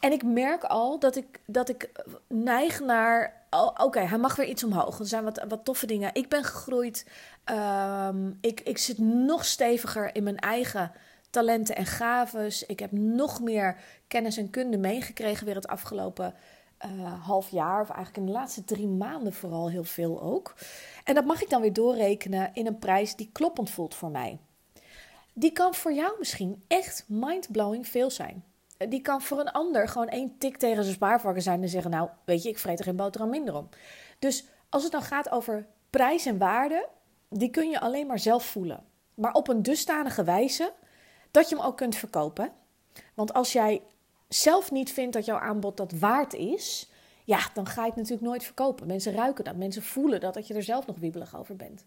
En 0.00 0.12
ik 0.12 0.24
merk 0.24 0.64
al 0.64 0.98
dat 0.98 1.16
ik, 1.16 1.40
dat 1.46 1.68
ik 1.68 1.90
neig 2.28 2.80
naar. 2.80 3.46
Oh, 3.50 3.70
Oké, 3.76 4.00
hij 4.00 4.18
mag 4.18 4.36
weer 4.36 4.46
iets 4.46 4.64
omhoog. 4.64 4.98
Er 4.98 5.06
zijn 5.06 5.24
wat, 5.24 5.44
wat 5.48 5.64
toffe 5.64 5.86
dingen. 5.86 6.10
Ik 6.12 6.28
ben 6.28 6.44
gegroeid. 6.44 7.06
Um, 7.44 8.38
ik, 8.40 8.60
ik 8.60 8.78
zit 8.78 8.98
nog 8.98 9.44
steviger 9.44 10.14
in 10.14 10.22
mijn 10.22 10.38
eigen 10.38 10.92
talenten 11.30 11.76
en 11.76 11.86
gaves. 11.86 12.66
Ik 12.66 12.78
heb 12.78 12.92
nog 12.92 13.40
meer 13.40 13.76
kennis 14.08 14.36
en 14.36 14.50
kunde 14.50 14.78
meegekregen 14.78 15.46
weer 15.46 15.54
het 15.54 15.68
afgelopen 15.68 16.34
uh, 16.86 17.26
half 17.26 17.48
jaar. 17.50 17.80
Of 17.80 17.88
eigenlijk 17.88 18.16
in 18.16 18.26
de 18.26 18.38
laatste 18.38 18.64
drie 18.64 18.88
maanden 18.88 19.32
vooral 19.32 19.70
heel 19.70 19.84
veel 19.84 20.22
ook. 20.22 20.54
En 21.04 21.14
dat 21.14 21.24
mag 21.24 21.42
ik 21.42 21.50
dan 21.50 21.60
weer 21.60 21.72
doorrekenen 21.72 22.50
in 22.52 22.66
een 22.66 22.78
prijs 22.78 23.16
die 23.16 23.30
kloppend 23.32 23.70
voelt 23.70 23.94
voor 23.94 24.10
mij 24.10 24.38
die 25.38 25.52
kan 25.52 25.74
voor 25.74 25.92
jou 25.92 26.14
misschien 26.18 26.64
echt 26.66 27.04
mindblowing 27.06 27.88
veel 27.88 28.10
zijn. 28.10 28.44
Die 28.88 29.00
kan 29.00 29.22
voor 29.22 29.40
een 29.40 29.50
ander 29.50 29.88
gewoon 29.88 30.08
één 30.08 30.38
tik 30.38 30.56
tegen 30.56 30.82
zijn 30.82 30.94
spaarvakken 30.94 31.42
zijn 31.42 31.62
en 31.62 31.68
zeggen: 31.68 31.90
Nou, 31.90 32.08
weet 32.24 32.42
je, 32.42 32.48
ik 32.48 32.58
vreet 32.58 32.78
er 32.78 32.84
geen 32.84 32.96
boterham 32.96 33.30
minder 33.30 33.54
om. 33.54 33.68
Dus 34.18 34.44
als 34.68 34.82
het 34.82 34.92
dan 34.92 35.02
gaat 35.02 35.30
over 35.30 35.66
prijs 35.90 36.26
en 36.26 36.38
waarde, 36.38 36.88
die 37.28 37.50
kun 37.50 37.70
je 37.70 37.80
alleen 37.80 38.06
maar 38.06 38.18
zelf 38.18 38.44
voelen. 38.44 38.84
maar 39.14 39.32
op 39.32 39.48
een 39.48 39.62
dusdanige 39.62 40.24
wijze 40.24 40.72
dat 41.30 41.48
je 41.48 41.56
hem 41.56 41.64
ook 41.64 41.76
kunt 41.76 41.96
verkopen. 41.96 42.52
Want 43.14 43.32
als 43.32 43.52
jij 43.52 43.82
zelf 44.28 44.70
niet 44.70 44.92
vindt 44.92 45.12
dat 45.12 45.24
jouw 45.24 45.38
aanbod 45.38 45.76
dat 45.76 45.92
waard 45.92 46.34
is, 46.34 46.90
ja, 47.24 47.40
dan 47.54 47.66
ga 47.66 47.82
je 47.82 47.88
het 47.88 47.96
natuurlijk 47.96 48.26
nooit 48.26 48.44
verkopen. 48.44 48.86
Mensen 48.86 49.12
ruiken 49.12 49.44
dat, 49.44 49.56
mensen 49.56 49.82
voelen 49.82 50.20
dat, 50.20 50.34
dat 50.34 50.46
je 50.46 50.54
er 50.54 50.62
zelf 50.62 50.86
nog 50.86 50.98
wiebelig 50.98 51.36
over 51.36 51.56
bent. 51.56 51.84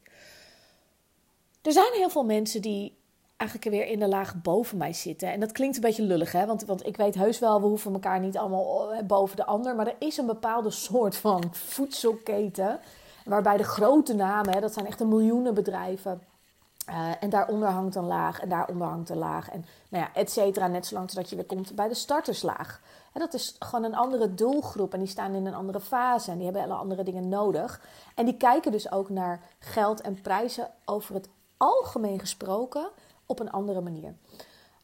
Er 1.62 1.72
zijn 1.72 1.94
heel 1.94 2.10
veel 2.10 2.26
mensen 2.26 2.62
die 2.62 2.98
eigenlijk 3.42 3.70
weer 3.70 3.88
in 3.88 4.00
de 4.00 4.08
laag 4.08 4.42
boven 4.42 4.78
mij 4.78 4.94
zitten. 4.94 5.32
En 5.32 5.40
dat 5.40 5.52
klinkt 5.52 5.76
een 5.76 5.82
beetje 5.82 6.04
lullig, 6.04 6.32
hè? 6.32 6.46
Want, 6.46 6.66
want 6.66 6.86
ik 6.86 6.98
weet 6.98 7.16
heus 7.16 7.40
wel, 7.40 7.62
we 7.62 7.68
hoeven 7.68 7.94
elkaar 7.94 8.20
niet 8.20 8.38
allemaal 8.38 8.94
eh, 8.94 9.04
boven 9.04 9.36
de 9.36 9.46
ander. 9.46 9.76
Maar 9.76 9.88
er 9.88 9.96
is 10.00 10.18
een 10.18 10.26
bepaalde 10.26 10.72
soort 10.72 11.16
van 11.16 11.44
voedselketen. 11.74 12.80
Waarbij 13.26 13.58
de 13.58 13.64
grote 13.64 14.14
namen, 14.14 14.54
hè, 14.54 14.60
dat 14.60 14.74
zijn 14.74 14.86
echt 14.86 14.98
de 14.98 15.06
miljoenen 15.06 15.54
bedrijven. 15.54 16.22
Uh, 16.90 17.12
en 17.20 17.30
daaronder 17.30 17.70
hangt 17.70 17.96
een 17.96 18.06
laag 18.06 18.40
en 18.40 18.50
daaronder 18.50 18.88
hangt 18.88 19.10
een 19.10 19.18
laag. 19.18 19.50
En 19.50 19.66
nou 19.90 20.04
ja, 20.04 20.14
et 20.14 20.32
cetera. 20.32 20.68
Net 20.68 20.86
zolang 20.86 21.08
totdat 21.08 21.30
je 21.30 21.36
weer 21.36 21.46
komt 21.46 21.76
bij 21.76 21.88
de 21.88 21.94
starterslaag. 21.94 22.82
En 23.14 23.20
dat 23.20 23.34
is 23.34 23.56
gewoon 23.60 23.84
een 23.84 23.96
andere 23.96 24.34
doelgroep. 24.34 24.94
En 24.94 25.00
die 25.00 25.08
staan 25.08 25.34
in 25.34 25.46
een 25.46 25.54
andere 25.54 25.80
fase. 25.80 26.32
En 26.32 26.36
die 26.36 26.46
hebben 26.46 26.64
hele 26.64 26.74
andere 26.74 27.04
dingen 27.04 27.30
nodig. 27.30 27.82
En 28.16 28.26
die 28.26 28.38
kijken 28.38 28.72
dus 28.72 28.92
ook 28.92 29.10
naar 29.10 29.42
geld 29.60 30.02
en 30.02 30.22
prijzen 30.22 30.70
over 30.86 31.14
het 31.14 31.30
algemeen 31.58 32.20
gesproken 32.20 32.90
op 33.26 33.40
een 33.40 33.52
andere 33.52 33.82
manier. 33.82 34.14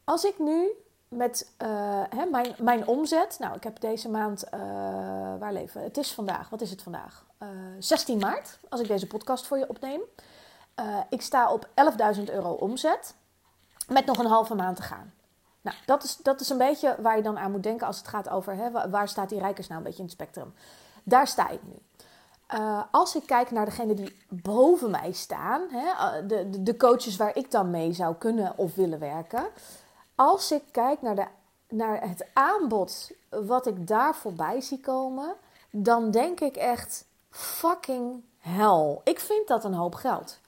Als 0.04 0.24
ik 0.24 0.40
nu 0.40 0.72
met 1.08 1.52
uh, 1.62 1.68
hè, 2.10 2.26
mijn, 2.26 2.56
mijn 2.60 2.88
omzet. 2.88 3.40
Nou, 3.40 3.56
ik 3.56 3.64
heb 3.64 3.80
deze 3.80 4.10
maand. 4.10 4.44
Uh, 4.46 4.60
waar 5.40 5.54
leven? 5.54 5.84
Het 5.84 5.98
is 5.98 6.14
vandaag. 6.14 6.50
Wat 6.50 6.62
is 6.62 6.70
het 6.70 6.82
vandaag? 6.82 7.26
Uh, 7.44 7.50
16 7.80 8.18
maart. 8.18 8.60
Als 8.70 8.82
ik 8.82 8.88
deze 8.88 9.08
podcast 9.08 9.48
voor 9.48 9.58
je 9.58 9.70
opneem. 9.70 10.02
ik 11.10 11.22
sta 11.22 11.52
op 11.52 11.68
11.000 12.18 12.24
euro 12.24 12.52
omzet. 12.52 13.16
Met 13.88 14.06
nog 14.06 14.18
een 14.18 14.26
halve 14.26 14.56
maand 14.56 14.76
te 14.76 14.82
gaan. 14.82 15.14
Nou, 15.62 15.78
dat 15.86 16.04
is, 16.04 16.18
dat 16.18 16.40
is 16.40 16.50
een 16.50 16.58
beetje 16.58 16.96
waar 17.02 17.18
je 17.18 17.24
dan 17.24 17.38
aan 17.38 17.52
moet 17.52 17.64
denken 17.64 17.88
als 17.88 17.98
het 17.98 18.08
gaat 18.08 18.30
over 18.30 18.56
hè, 18.56 18.90
waar 18.90 19.08
staat 19.08 19.30
die 19.30 19.40
rijkers 19.40 19.68
nou 19.68 19.80
een 19.80 19.86
beetje 19.86 20.00
in 20.00 20.06
het 20.06 20.14
spectrum. 20.14 20.54
Daar 21.04 21.28
sta 21.28 21.50
ik 21.50 21.64
nu. 21.64 21.74
Uh, 22.54 22.82
als 22.92 23.16
ik 23.16 23.26
kijk 23.26 23.52
naar 23.52 23.66
degenen 23.66 23.96
die 23.96 24.26
boven 24.30 24.92
mij 24.92 25.12
staan, 25.12 25.62
hè, 25.70 26.26
de, 26.26 26.50
de, 26.50 26.64
de, 26.64 26.78
coaches 26.78 27.16
waar 27.16 27.36
ik 27.36 27.52
dan 27.52 27.70
mee 27.70 27.94
zou 27.94 28.16
kunnen 28.16 28.58
of 28.58 28.76
willen 28.76 29.00
werken. 29.00 29.48
Als 30.16 30.52
ik 30.52 30.64
kijk 30.72 31.02
naar, 31.02 31.16
de, 31.16 31.26
naar 31.70 32.10
het 32.10 32.26
aanbod 32.34 33.12
wat 33.30 33.68
ik 33.68 33.88
daar 33.88 34.16
voorbij 34.16 34.62
zie 34.62 34.80
komen, 34.80 35.36
dan 35.72 36.12
denk 36.12 36.40
ik 36.40 36.56
echt 36.56 37.06
fucking 37.30 38.24
hell. 38.38 39.00
Ik 39.04 39.20
vind 39.20 39.48
dat 39.48 39.64
een 39.64 39.74
hoop 39.74 39.96
geld. 39.96 40.40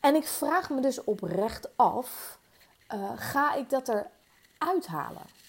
En 0.00 0.14
ik 0.14 0.26
vraag 0.26 0.70
me 0.70 0.80
dus 0.80 1.04
oprecht 1.04 1.76
af, 1.76 2.38
uh, 2.94 3.10
ga 3.16 3.54
ik 3.54 3.70
dat 3.70 3.88
er 3.88 4.06
uithalen. 4.58 5.41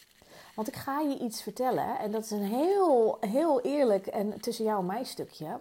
Want 0.56 0.68
ik 0.68 0.76
ga 0.76 1.00
je 1.00 1.20
iets 1.20 1.42
vertellen 1.42 2.00
en 2.00 2.12
dat 2.12 2.24
is 2.24 2.32
een 2.32 2.44
heel, 2.44 3.18
heel 3.20 3.62
eerlijk 3.62 4.08
en 4.08 4.42
tussen 4.42 4.66
jou 4.66 4.80
en 4.80 4.86
mij 4.86 5.04
stukje. 5.04 5.60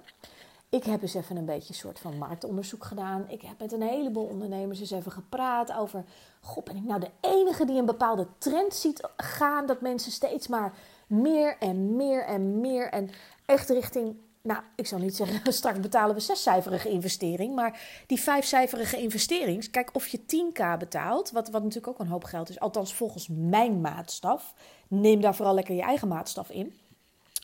Ik 0.69 0.85
heb 0.85 1.03
eens 1.03 1.15
even 1.15 1.37
een 1.37 1.45
beetje 1.45 1.69
een 1.69 1.75
soort 1.75 1.99
van 1.99 2.19
marktonderzoek 2.19 2.85
gedaan. 2.85 3.25
Ik 3.29 3.43
heb 3.43 3.59
met 3.59 3.73
een 3.73 3.83
heleboel 3.83 4.25
ondernemers 4.25 4.81
eens 4.81 4.91
even 4.91 5.13
gepraat 5.13 5.73
over... 5.73 6.05
God, 6.41 6.65
ben 6.65 6.77
ik 6.77 6.85
nou 6.85 7.01
de 7.01 7.11
enige 7.21 7.65
die 7.65 7.79
een 7.79 7.87
bepaalde 7.87 8.27
trend 8.39 8.75
ziet 8.75 9.09
gaan? 9.17 9.67
Dat 9.67 9.81
mensen 9.81 10.13
steeds 10.13 10.49
maar 10.49 10.75
meer 11.07 11.57
en 11.59 11.97
meer 11.97 12.25
en 12.25 12.61
meer 12.61 12.89
en 12.89 13.11
echt 13.47 13.69
richting 13.69 14.17
nou, 14.43 14.61
ik 14.77 14.87
zal 14.87 14.99
niet 14.99 15.17
zeggen, 15.17 15.53
straks 15.53 15.81
betalen 15.81 16.15
we 16.15 16.21
zescijferige 16.21 16.89
investering. 16.89 17.55
Maar 17.55 17.81
die 18.07 18.21
vijfcijferige 18.21 19.01
investering, 19.01 19.71
kijk 19.71 19.91
of 19.93 20.07
je 20.07 20.21
10k 20.21 20.79
betaalt, 20.79 21.31
wat, 21.31 21.51
wat 21.51 21.63
natuurlijk 21.63 21.89
ook 21.89 21.99
een 21.99 22.13
hoop 22.13 22.25
geld 22.25 22.51
is. 22.51 22.61
Althans, 22.61 22.95
volgens 22.95 23.29
mijn 23.31 23.81
maatstaf. 23.81 24.55
Neem 24.89 25.21
daar 25.21 25.35
vooral 25.35 25.55
lekker 25.55 25.75
je 25.75 25.83
eigen 25.83 26.09
maatstaf 26.09 26.51
in. 26.51 26.81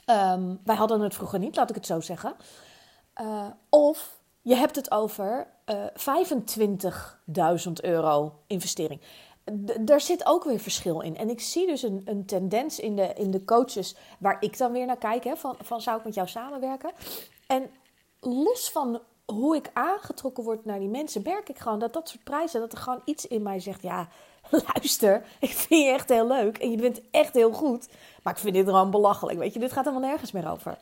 Um, 0.07 0.61
wij 0.64 0.76
hadden 0.76 1.00
het 1.00 1.14
vroeger 1.14 1.38
niet, 1.38 1.57
laat 1.57 1.69
ik 1.69 1.75
het 1.75 1.87
zo 1.87 2.00
zeggen. 2.00 2.35
Uh, 3.21 3.47
of 3.69 4.19
je 4.43 4.55
hebt 4.55 4.76
het 4.76 4.90
over 4.90 5.47
uh, 5.67 5.85
eh, 5.85 6.40
25.000 7.67 7.73
euro 7.81 8.43
investering 8.47 9.00
daar 9.81 10.00
zit 10.00 10.26
ook 10.26 10.45
weer 10.45 10.59
verschil 10.59 11.00
in. 11.00 11.17
En 11.17 11.31
ik 11.31 11.40
zie 11.40 11.67
dus 11.67 11.83
een, 11.83 12.02
een 12.05 12.25
tendens 12.25 12.81
in 12.81 12.97
de, 12.97 13.12
in 13.14 13.31
de 13.31 13.45
coaches 13.45 13.97
waar 14.19 14.37
ik 14.40 14.59
dan 14.59 14.73
weer 14.73 14.87
naar 14.87 14.99
kijk. 14.99 15.25
Hè, 15.25 15.37
van, 15.37 15.57
van 15.62 15.81
zou 15.81 15.99
ik 15.99 16.05
met 16.05 16.14
jou 16.14 16.28
samenwerken? 16.28 16.90
En 17.47 17.71
los 18.21 18.71
van 18.71 19.00
hoe 19.33 19.57
ik 19.57 19.71
aangetrokken 19.73 20.45
word 20.45 20.64
naar 20.64 20.78
die 20.78 20.88
mensen, 20.88 21.23
merk 21.25 21.49
ik 21.49 21.59
gewoon 21.59 21.78
dat 21.78 21.93
dat 21.93 22.09
soort 22.09 22.25
prijzen, 22.25 22.61
dat 22.61 22.73
er 22.73 22.78
gewoon 22.78 23.02
iets 23.05 23.26
in 23.26 23.43
mij 23.43 23.61
zegt, 23.61 23.83
ja, 23.83 24.09
luister, 24.75 25.25
ik 25.40 25.50
vind 25.50 25.85
je 25.85 25.90
echt 25.90 26.09
heel 26.09 26.26
leuk 26.26 26.59
en 26.59 26.71
je 26.71 26.76
bent 26.76 27.00
echt 27.11 27.35
heel 27.35 27.52
goed, 27.52 27.88
maar 28.23 28.33
ik 28.33 28.38
vind 28.38 28.55
dit 28.55 28.64
gewoon 28.64 28.90
belachelijk, 28.90 29.38
weet 29.38 29.52
je, 29.52 29.59
dit 29.59 29.73
gaat 29.73 29.85
helemaal 29.85 30.09
nergens 30.09 30.33
meer 30.33 30.50
over. 30.50 30.78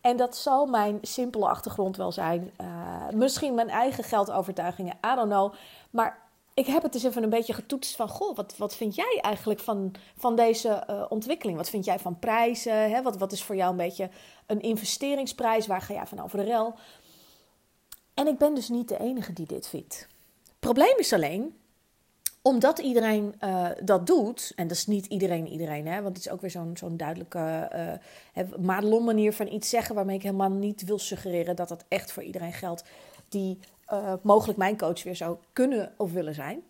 En 0.00 0.16
dat 0.16 0.36
zal 0.36 0.66
mijn 0.66 0.98
simpele 1.02 1.48
achtergrond 1.48 1.96
wel 1.96 2.12
zijn, 2.12 2.50
uh, 2.60 3.08
misschien 3.14 3.54
mijn 3.54 3.68
eigen 3.68 4.04
geldovertuigingen, 4.04 4.98
I 5.12 5.14
don't 5.14 5.30
know, 5.30 5.54
maar 5.90 6.29
ik 6.60 6.66
heb 6.66 6.82
het 6.82 6.92
dus 6.92 7.04
even 7.04 7.22
een 7.22 7.30
beetje 7.30 7.52
getoetst 7.52 7.96
van, 7.96 8.08
goh, 8.08 8.36
wat, 8.36 8.56
wat 8.56 8.76
vind 8.76 8.94
jij 8.94 9.18
eigenlijk 9.20 9.60
van, 9.60 9.94
van 10.16 10.36
deze 10.36 10.84
uh, 10.90 11.04
ontwikkeling? 11.08 11.56
Wat 11.56 11.70
vind 11.70 11.84
jij 11.84 11.98
van 11.98 12.18
prijzen? 12.18 12.90
Hè? 12.90 13.02
Wat, 13.02 13.16
wat 13.16 13.32
is 13.32 13.42
voor 13.42 13.56
jou 13.56 13.70
een 13.70 13.76
beetje 13.76 14.10
een 14.46 14.60
investeringsprijs? 14.60 15.66
Waar 15.66 15.82
ga 15.82 15.94
jij 15.94 16.06
van 16.06 16.20
over 16.20 16.38
de 16.38 16.44
rel? 16.44 16.74
En 18.14 18.26
ik 18.26 18.38
ben 18.38 18.54
dus 18.54 18.68
niet 18.68 18.88
de 18.88 18.98
enige 18.98 19.32
die 19.32 19.46
dit 19.46 19.68
vindt. 19.68 20.06
Probleem 20.58 20.98
is 20.98 21.12
alleen, 21.12 21.56
omdat 22.42 22.78
iedereen 22.78 23.34
uh, 23.44 23.68
dat 23.82 24.06
doet, 24.06 24.52
en 24.56 24.68
dat 24.68 24.76
is 24.76 24.86
niet 24.86 25.06
iedereen 25.06 25.46
iedereen, 25.46 25.86
hè, 25.86 26.02
want 26.02 26.16
het 26.16 26.26
is 26.26 26.32
ook 26.32 26.40
weer 26.40 26.50
zo'n 26.50 26.76
zo'n 26.76 26.96
duidelijke 26.96 27.70
uh, 28.34 28.44
Madelon 28.58 29.04
manier 29.04 29.32
van 29.32 29.52
iets 29.52 29.68
zeggen, 29.68 29.94
waarmee 29.94 30.16
ik 30.16 30.22
helemaal 30.22 30.50
niet 30.50 30.84
wil 30.84 30.98
suggereren 30.98 31.56
dat 31.56 31.68
dat 31.68 31.84
echt 31.88 32.12
voor 32.12 32.22
iedereen 32.22 32.52
geldt 32.52 32.84
die 33.28 33.58
uh, 33.92 34.12
mogelijk 34.22 34.58
mijn 34.58 34.76
coach 34.76 35.02
weer 35.02 35.16
zou 35.16 35.36
kunnen 35.52 35.92
of 35.96 36.12
willen 36.12 36.34
zijn. 36.34 36.62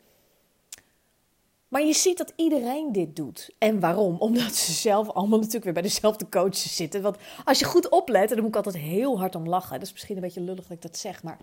Maar 1.69 1.83
je 1.83 1.93
ziet 1.93 2.19
dat 2.19 2.33
iedereen 2.37 2.93
dit 2.93 3.17
doet. 3.17 3.51
En 3.59 3.81
waarom? 3.81 4.17
Omdat 4.27 4.55
ze 4.55 4.73
zelf 4.73 5.09
allemaal 5.09 5.39
natuurlijk 5.39 5.65
weer 5.65 5.73
bij 5.73 5.83
dezelfde 5.83 6.29
coaches 6.29 6.77
zitten. 6.77 7.03
Want 7.03 7.17
als 7.45 7.59
je 7.59 7.65
goed 7.65 7.89
oplet, 7.89 8.29
en 8.29 8.35
dan 8.35 8.39
moet 8.39 8.57
ik 8.57 8.65
altijd 8.65 8.85
heel 8.85 9.19
hard 9.19 9.35
om 9.35 9.49
lachen. 9.49 9.79
Dat 9.79 9.87
is 9.87 9.93
misschien 9.93 10.17
een 10.17 10.23
beetje 10.23 10.41
lullig 10.41 10.63
dat 10.63 10.77
ik 10.77 10.83
dat 10.83 10.97
zeg, 10.97 11.23
maar... 11.23 11.39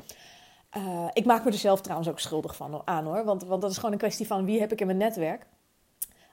Uh, 0.78 1.08
ik 1.14 1.26
maak 1.26 1.44
me 1.44 1.52
er 1.52 1.58
zelf 1.58 1.82
trouwens 1.82 2.10
ook 2.10 2.20
schuldig 2.20 2.56
van 2.56 2.82
aan 2.86 3.06
hoor. 3.06 3.24
Want, 3.24 3.44
want 3.44 3.62
dat 3.62 3.72
is 3.72 3.78
gewoon 3.78 3.92
een 3.92 3.98
kwestie 3.98 4.28
van 4.28 4.46
wie 4.46 4.60
heb 4.60 4.72
ik 4.72 4.80
in 4.80 4.86
mijn 4.86 4.98
netwerk. 4.98 5.46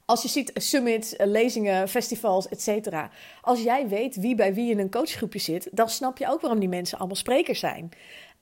Als 0.07 0.23
je 0.23 0.29
ziet 0.29 0.51
summits, 0.55 1.17
eh, 1.17 1.27
lezingen, 1.27 1.89
festivals, 1.89 2.49
etc. 2.49 2.97
Als 3.41 3.63
jij 3.63 3.89
weet 3.89 4.17
wie 4.17 4.35
bij 4.35 4.55
wie 4.55 4.71
in 4.71 4.79
een 4.79 4.91
coachgroepje 4.91 5.39
zit, 5.39 5.69
dan 5.73 5.89
snap 5.89 6.19
je 6.19 6.29
ook 6.29 6.41
waarom 6.41 6.61
die 6.61 6.69
mensen 6.69 6.99
allemaal 6.99 7.17
sprekers 7.17 7.59
zijn. 7.59 7.91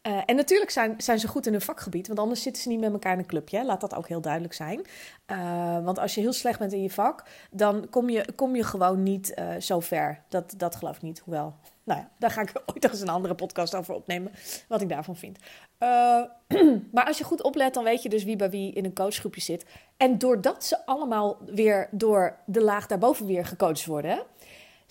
Uh, 0.06 0.22
en 0.26 0.36
natuurlijk 0.36 0.70
zijn, 0.70 0.94
zijn 0.98 1.18
ze 1.18 1.28
goed 1.28 1.46
in 1.46 1.52
hun 1.52 1.60
vakgebied, 1.60 2.06
want 2.06 2.18
anders 2.18 2.42
zitten 2.42 2.62
ze 2.62 2.68
niet 2.68 2.80
met 2.80 2.92
elkaar 2.92 3.12
in 3.12 3.18
een 3.18 3.26
clubje. 3.26 3.64
Laat 3.64 3.80
dat 3.80 3.94
ook 3.94 4.08
heel 4.08 4.20
duidelijk 4.20 4.54
zijn. 4.54 4.86
Uh, 5.26 5.84
want 5.84 5.98
als 5.98 6.14
je 6.14 6.20
heel 6.20 6.32
slecht 6.32 6.58
bent 6.58 6.72
in 6.72 6.82
je 6.82 6.90
vak, 6.90 7.24
dan 7.50 7.88
kom 7.90 8.10
je, 8.10 8.32
kom 8.34 8.56
je 8.56 8.64
gewoon 8.64 9.02
niet 9.02 9.34
uh, 9.38 9.60
zo 9.60 9.80
ver. 9.80 10.22
Dat, 10.28 10.54
dat 10.56 10.76
geloof 10.76 10.96
ik 10.96 11.02
niet. 11.02 11.18
Hoewel, 11.18 11.54
nou 11.84 12.00
ja, 12.00 12.10
daar 12.18 12.30
ga 12.30 12.40
ik 12.40 12.52
ooit 12.66 12.82
nog 12.82 12.92
eens 12.92 13.00
een 13.00 13.08
andere 13.08 13.34
podcast 13.34 13.74
over 13.74 13.94
opnemen, 13.94 14.32
wat 14.68 14.80
ik 14.80 14.88
daarvan 14.88 15.16
vind. 15.16 15.38
maar 16.92 17.04
als 17.06 17.18
je 17.18 17.24
goed 17.24 17.42
oplet, 17.42 17.74
dan 17.74 17.84
weet 17.84 18.02
je 18.02 18.08
dus 18.08 18.24
wie 18.24 18.36
bij 18.36 18.50
wie 18.50 18.72
in 18.72 18.84
een 18.84 18.94
coachgroepje 18.94 19.40
zit. 19.40 19.64
En 19.96 20.18
doordat 20.18 20.64
ze 20.64 20.86
allemaal 20.86 21.38
weer 21.46 21.88
door 21.90 22.36
de 22.46 22.62
laag 22.62 22.86
daarboven 22.86 23.26
weer 23.26 23.46
gecoacht 23.46 23.86
worden 23.86 24.22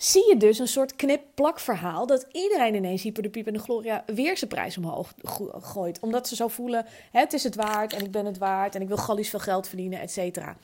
zie 0.04 0.28
je 0.28 0.36
dus 0.36 0.58
een 0.58 0.68
soort 0.68 0.96
knip-plak 0.96 1.60
verhaal. 1.60 2.06
Dat 2.06 2.26
iedereen 2.32 2.74
ineens 2.74 3.02
Hyper 3.02 3.22
de 3.22 3.30
Piep 3.30 3.46
en 3.46 3.52
de 3.52 3.58
Gloria 3.58 4.04
weer 4.06 4.36
zijn 4.36 4.50
prijs 4.50 4.76
omhoog 4.76 5.14
gooit. 5.60 6.00
Omdat 6.00 6.28
ze 6.28 6.34
zo 6.34 6.48
voelen, 6.48 6.86
het 7.12 7.32
is 7.32 7.44
het 7.44 7.54
waard 7.54 7.92
en 7.92 8.04
ik 8.04 8.10
ben 8.10 8.26
het 8.26 8.38
waard 8.38 8.74
en 8.74 8.82
ik 8.82 8.88
wil 8.88 8.96
gallies 8.96 9.30
veel 9.30 9.38
geld 9.38 9.68
verdienen, 9.68 10.00
et 10.00 10.10
cetera. 10.10 10.56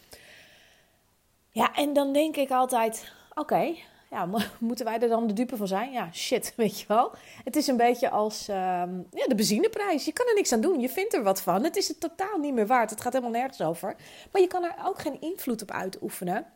Ja, 1.50 1.74
en 1.74 1.92
dan 1.92 2.12
denk 2.12 2.36
ik 2.36 2.50
altijd, 2.50 3.12
oké, 3.34 3.74
ja, 4.10 4.28
moeten 4.58 4.84
wij 4.84 4.98
er 4.98 5.08
dan 5.08 5.26
de 5.26 5.32
dupe 5.32 5.56
van 5.56 5.66
zijn? 5.66 5.92
Ja, 5.92 6.08
shit, 6.12 6.52
weet 6.56 6.80
je 6.80 6.84
wel. 6.88 7.12
Het 7.44 7.56
is 7.56 7.66
een 7.66 7.76
beetje 7.76 8.10
als 8.10 8.48
ehm, 8.48 8.96
ja, 9.10 9.26
de 9.26 9.34
benzineprijs. 9.34 10.04
Je 10.04 10.12
kan 10.12 10.26
er 10.26 10.34
niks 10.34 10.52
aan 10.52 10.60
doen. 10.60 10.80
Je 10.80 10.88
vindt 10.88 11.14
er 11.14 11.22
wat 11.22 11.40
van. 11.40 11.64
Het 11.64 11.76
is 11.76 11.88
het 11.88 12.00
totaal 12.00 12.38
niet 12.38 12.54
meer 12.54 12.66
waard. 12.66 12.90
Het 12.90 13.00
gaat 13.00 13.12
helemaal 13.12 13.40
nergens 13.40 13.60
over. 13.60 13.96
Maar 14.32 14.42
je 14.42 14.48
kan 14.48 14.64
er 14.64 14.74
ook 14.84 14.98
geen 14.98 15.20
invloed 15.20 15.62
op 15.62 15.70
uitoefenen. 15.70 16.46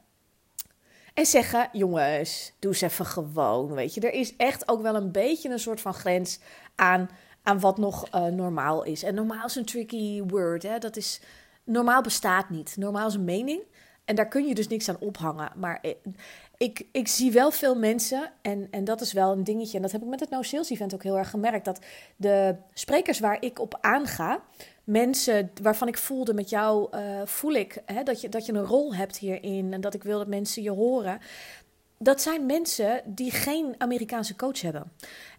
En 1.14 1.26
zeggen, 1.26 1.68
jongens, 1.72 2.52
doe 2.58 2.70
eens 2.70 2.80
even 2.80 3.06
gewoon, 3.06 3.74
weet 3.74 3.94
je. 3.94 4.00
Er 4.00 4.12
is 4.12 4.36
echt 4.36 4.68
ook 4.68 4.82
wel 4.82 4.94
een 4.94 5.12
beetje 5.12 5.50
een 5.50 5.58
soort 5.58 5.80
van 5.80 5.94
grens 5.94 6.38
aan, 6.74 7.10
aan 7.42 7.60
wat 7.60 7.78
nog 7.78 8.14
uh, 8.14 8.24
normaal 8.26 8.82
is. 8.82 9.02
En 9.02 9.14
normaal 9.14 9.46
is 9.46 9.54
een 9.54 9.64
tricky 9.64 10.22
word, 10.22 10.62
hè. 10.62 10.78
Dat 10.78 10.96
is, 10.96 11.20
normaal 11.64 12.02
bestaat 12.02 12.50
niet. 12.50 12.76
Normaal 12.76 13.06
is 13.08 13.14
een 13.14 13.24
mening. 13.24 13.62
En 14.04 14.14
daar 14.14 14.28
kun 14.28 14.46
je 14.46 14.54
dus 14.54 14.68
niks 14.68 14.88
aan 14.88 15.00
ophangen. 15.00 15.52
Maar 15.56 15.78
eh, 15.82 15.94
ik, 16.56 16.86
ik 16.92 17.08
zie 17.08 17.32
wel 17.32 17.50
veel 17.50 17.74
mensen, 17.74 18.30
en, 18.42 18.68
en 18.70 18.84
dat 18.84 19.00
is 19.00 19.12
wel 19.12 19.32
een 19.32 19.44
dingetje. 19.44 19.76
En 19.76 19.82
dat 19.82 19.92
heb 19.92 20.02
ik 20.02 20.08
met 20.08 20.20
het 20.20 20.30
No 20.30 20.42
Sales 20.42 20.70
Event 20.70 20.94
ook 20.94 21.02
heel 21.02 21.18
erg 21.18 21.30
gemerkt. 21.30 21.64
Dat 21.64 21.80
de 22.16 22.56
sprekers 22.74 23.20
waar 23.20 23.42
ik 23.42 23.58
op 23.58 23.78
aanga, 23.80 24.42
mensen 24.84 25.50
waarvan 25.62 25.88
ik 25.88 25.98
voelde 25.98 26.34
met 26.34 26.50
jou, 26.50 26.96
uh, 26.96 27.20
voel 27.24 27.52
ik 27.52 27.82
hè, 27.86 28.02
dat, 28.02 28.20
je, 28.20 28.28
dat 28.28 28.46
je 28.46 28.52
een 28.52 28.64
rol 28.64 28.94
hebt 28.94 29.16
hierin 29.16 29.72
en 29.72 29.80
dat 29.80 29.94
ik 29.94 30.02
wil 30.02 30.18
dat 30.18 30.26
mensen 30.26 30.62
je 30.62 30.70
horen. 30.70 31.20
Dat 31.98 32.22
zijn 32.22 32.46
mensen 32.46 33.02
die 33.04 33.30
geen 33.30 33.74
Amerikaanse 33.78 34.36
coach 34.36 34.60
hebben. 34.60 34.92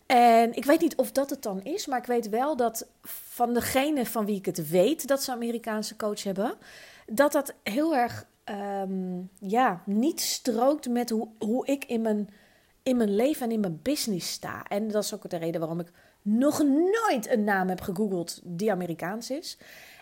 En 0.05 0.53
ik 0.53 0.65
weet 0.65 0.81
niet 0.81 0.95
of 0.95 1.11
dat 1.11 1.29
het 1.29 1.41
dan 1.41 1.63
is, 1.63 1.85
maar 1.85 1.99
ik 1.99 2.05
weet 2.05 2.29
wel 2.29 2.55
dat 2.55 2.87
van 3.03 3.53
degene 3.53 4.05
van 4.05 4.25
wie 4.25 4.35
ik 4.35 4.45
het 4.45 4.69
weet 4.69 5.07
dat 5.07 5.23
ze 5.23 5.31
Amerikaanse 5.31 5.95
coach 5.95 6.23
hebben, 6.23 6.53
dat 7.07 7.31
dat 7.31 7.53
heel 7.63 7.95
erg 7.95 8.25
ehm, 8.43 9.21
ja, 9.39 9.81
niet 9.85 10.21
strookt 10.21 10.89
met 10.89 11.09
hoe, 11.09 11.27
hoe 11.39 11.65
ik 11.65 11.85
in 11.85 12.01
mijn, 12.01 12.29
in 12.83 12.97
mijn 12.97 13.15
leven 13.15 13.45
en 13.45 13.51
in 13.51 13.59
mijn 13.59 13.79
business 13.81 14.31
sta. 14.31 14.63
En 14.67 14.87
dat 14.87 15.03
is 15.03 15.13
ook 15.13 15.29
de 15.29 15.37
reden 15.37 15.59
waarom 15.59 15.79
ik 15.79 15.91
nog 16.23 16.63
nooit 16.63 17.29
een 17.29 17.43
naam 17.43 17.69
heb 17.69 17.81
gegoogeld 17.81 18.39
die 18.43 18.71
Amerikaans 18.71 19.29
is. 19.29 19.57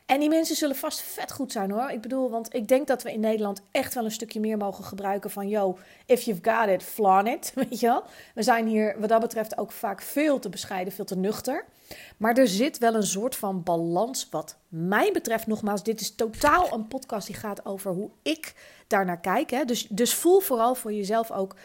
En 0.05 0.19
die 0.19 0.29
mensen 0.29 0.55
zullen 0.55 0.75
vast 0.75 1.01
vet 1.01 1.31
goed 1.31 1.51
zijn 1.51 1.71
hoor. 1.71 1.89
Ik 1.89 2.01
bedoel, 2.01 2.29
want 2.29 2.55
ik 2.55 2.67
denk 2.67 2.87
dat 2.87 3.03
we 3.03 3.13
in 3.13 3.19
Nederland 3.19 3.61
echt 3.71 3.93
wel 3.93 4.05
een 4.05 4.11
stukje 4.11 4.39
meer 4.39 4.57
mogen 4.57 4.83
gebruiken 4.83 5.29
van... 5.29 5.47
yo, 5.47 5.77
if 6.05 6.21
you've 6.21 6.51
got 6.51 6.67
it, 6.67 6.83
flaunt 6.83 7.27
it, 7.27 7.51
weet 7.69 7.79
je 7.79 7.87
wel. 7.87 8.03
We 8.35 8.43
zijn 8.43 8.67
hier 8.67 8.95
wat 8.99 9.09
dat 9.09 9.21
betreft 9.21 9.57
ook 9.57 9.71
vaak 9.71 10.01
veel 10.01 10.39
te 10.39 10.49
bescheiden, 10.49 10.93
veel 10.93 11.05
te 11.05 11.17
nuchter. 11.17 11.65
Maar 12.17 12.37
er 12.37 12.47
zit 12.47 12.77
wel 12.77 12.95
een 12.95 13.03
soort 13.03 13.35
van 13.35 13.63
balans 13.63 14.27
wat 14.29 14.57
mij 14.67 15.11
betreft. 15.13 15.47
Nogmaals, 15.47 15.83
dit 15.83 16.01
is 16.01 16.15
totaal 16.15 16.73
een 16.73 16.87
podcast 16.87 17.27
die 17.27 17.35
gaat 17.35 17.65
over 17.65 17.91
hoe 17.91 18.09
ik 18.21 18.53
daarnaar 18.87 19.19
kijk. 19.19 19.49
Hè. 19.49 19.65
Dus, 19.65 19.87
dus 19.87 20.13
voel 20.13 20.39
vooral 20.39 20.75
voor 20.75 20.93
jezelf 20.93 21.31
ook 21.31 21.55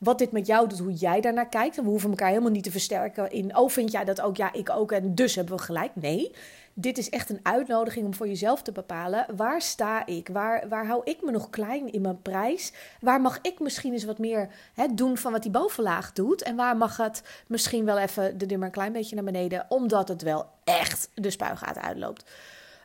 wat 0.00 0.18
dit 0.18 0.32
met 0.32 0.46
jou 0.46 0.68
doet, 0.68 0.78
hoe 0.78 0.92
jij 0.92 1.20
daarnaar 1.20 1.48
kijkt. 1.48 1.78
En 1.78 1.84
we 1.84 1.90
hoeven 1.90 2.10
elkaar 2.10 2.28
helemaal 2.28 2.50
niet 2.50 2.64
te 2.64 2.70
versterken 2.70 3.30
in, 3.30 3.56
oh 3.56 3.68
vind 3.68 3.92
jij 3.92 4.04
dat 4.04 4.20
ook? 4.20 4.36
Ja, 4.36 4.52
ik 4.52 4.70
ook 4.70 4.92
en 4.92 5.14
dus 5.14 5.34
hebben 5.34 5.56
we 5.56 5.62
gelijk. 5.62 5.90
Nee, 5.94 6.34
dit 6.74 6.98
is 6.98 7.08
echt 7.08 7.30
een 7.30 7.40
uitnodiging 7.42 8.06
om 8.06 8.14
voor 8.14 8.28
jezelf 8.28 8.62
te 8.62 8.72
bepalen, 8.72 9.26
waar 9.36 9.62
sta 9.62 10.06
ik? 10.06 10.28
Waar, 10.28 10.68
waar 10.68 10.86
hou 10.86 11.00
ik 11.04 11.22
me 11.22 11.30
nog 11.30 11.50
klein 11.50 11.92
in 11.92 12.00
mijn 12.00 12.22
prijs? 12.22 12.72
Waar 13.00 13.20
mag 13.20 13.38
ik 13.42 13.60
misschien 13.60 13.92
eens 13.92 14.04
wat 14.04 14.18
meer 14.18 14.48
hè, 14.74 14.86
doen 14.94 15.16
van 15.16 15.32
wat 15.32 15.42
die 15.42 15.50
bovenlaag 15.50 16.12
doet? 16.12 16.42
En 16.42 16.56
waar 16.56 16.76
mag 16.76 16.96
het 16.96 17.22
misschien 17.46 17.84
wel 17.84 17.98
even 17.98 18.38
de 18.38 18.46
dimmer 18.46 18.66
een 18.66 18.74
klein 18.74 18.92
beetje 18.92 19.14
naar 19.14 19.24
beneden, 19.24 19.66
omdat 19.68 20.08
het 20.08 20.22
wel 20.22 20.46
echt 20.64 21.10
de 21.14 21.30
spuigaten 21.30 21.82
uitloopt? 21.82 22.30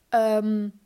Um, 0.10 0.80